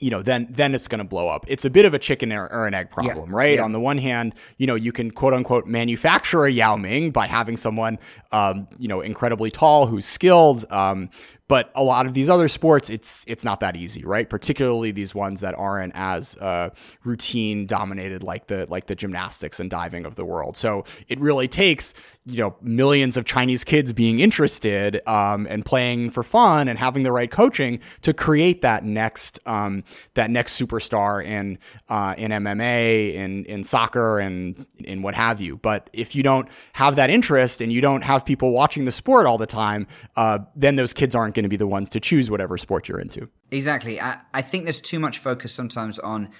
[0.00, 1.44] you know, then then it's going to blow up.
[1.48, 3.56] It's a bit of a chicken or, or an egg problem, right?
[3.56, 3.64] Yeah.
[3.64, 7.26] On the one hand, you know, you can quote unquote manufacture a Yao Ming by
[7.26, 7.98] having someone,
[8.32, 10.64] um, you know, incredibly tall who's skilled.
[10.70, 11.10] Um,
[11.48, 14.28] but a lot of these other sports, it's it's not that easy, right?
[14.28, 16.70] Particularly these ones that aren't as uh,
[17.04, 20.56] routine dominated like the like the gymnastics and diving of the world.
[20.56, 21.94] So it really takes
[22.26, 27.04] you know millions of Chinese kids being interested um, and playing for fun and having
[27.04, 29.84] the right coaching to create that next um,
[30.14, 35.58] that next superstar in uh, in MMA in in soccer and in what have you.
[35.58, 39.26] But if you don't have that interest and you don't have people watching the sport
[39.26, 39.86] all the time,
[40.16, 42.98] uh, then those kids aren't going to be the ones to choose whatever sport you're
[42.98, 43.28] into.
[43.52, 44.00] Exactly.
[44.00, 46.30] I, I think there's too much focus sometimes on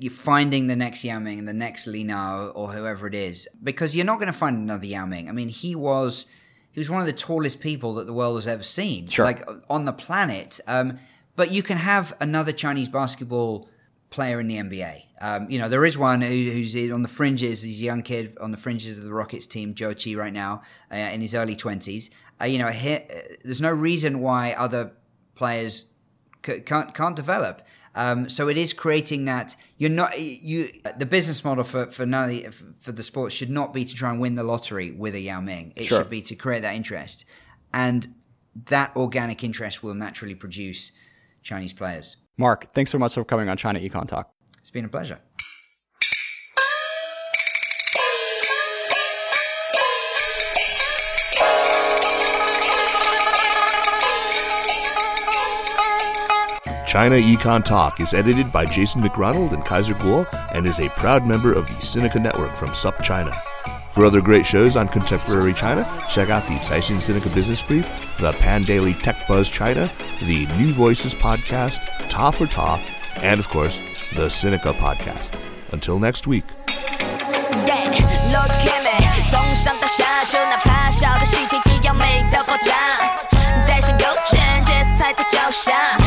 [0.00, 3.48] you finding the next Yao Ming and the next Li Na or whoever it is,
[3.62, 5.28] because you're not going to find another Yao Ming.
[5.28, 6.26] I mean, he was
[6.72, 9.24] he was one of the tallest people that the world has ever seen, Sure.
[9.24, 10.58] like on the planet.
[10.66, 10.98] Um,
[11.36, 13.68] but you can have another Chinese basketball
[14.10, 15.02] player in the NBA.
[15.20, 17.62] Um, you know, there is one who, who's on the fringes.
[17.62, 20.62] He's a young kid on the fringes of the Rockets team, Zhou Qi, right now,
[20.92, 22.10] uh, in his early twenties.
[22.40, 22.98] Uh, you know, he,
[23.44, 24.92] there's no reason why other
[25.34, 25.86] players
[26.44, 27.62] c- can't can't develop.
[27.94, 30.68] Um, so it is creating that you're not you.
[30.98, 34.20] The business model for for none for the sport should not be to try and
[34.20, 35.72] win the lottery with a Yao Ming.
[35.76, 35.98] It Sure.
[36.00, 37.24] should be to create that interest,
[37.72, 38.06] and
[38.66, 40.92] that organic interest will naturally produce
[41.42, 42.16] Chinese players.
[42.36, 44.24] Mark, thanks so much for coming on ChinaEconTalk.
[44.58, 45.18] It's been a pleasure.
[56.86, 60.24] ChinaEconTalk is edited by Jason McRonald and Kaiser Kuo
[60.54, 63.36] and is a proud member of the Sinica Network from SupChina.
[63.90, 67.86] For other great shows on contemporary China, check out the Caixin Sinica Business Brief,
[68.20, 72.80] the Pandaily Tech Buzz China, the New Voices Podcast, Ta for Ta,
[73.16, 73.78] and of course,
[74.14, 75.36] the Sinica Podcast.
[75.72, 76.44] Until next week.
[85.76, 86.05] Yeah,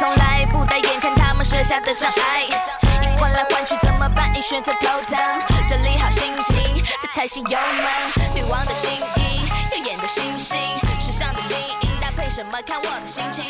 [0.00, 2.44] 从来不带眼看他们设下的障碍，
[3.02, 4.32] 衣服换来换去怎么办？
[4.32, 5.18] 你选择头疼，
[5.68, 8.34] 整理好心情，再踩下油门。
[8.34, 10.56] 女王的新衣，耀眼的星星，
[10.98, 13.44] 时尚的精英，搭配什么看我的心情。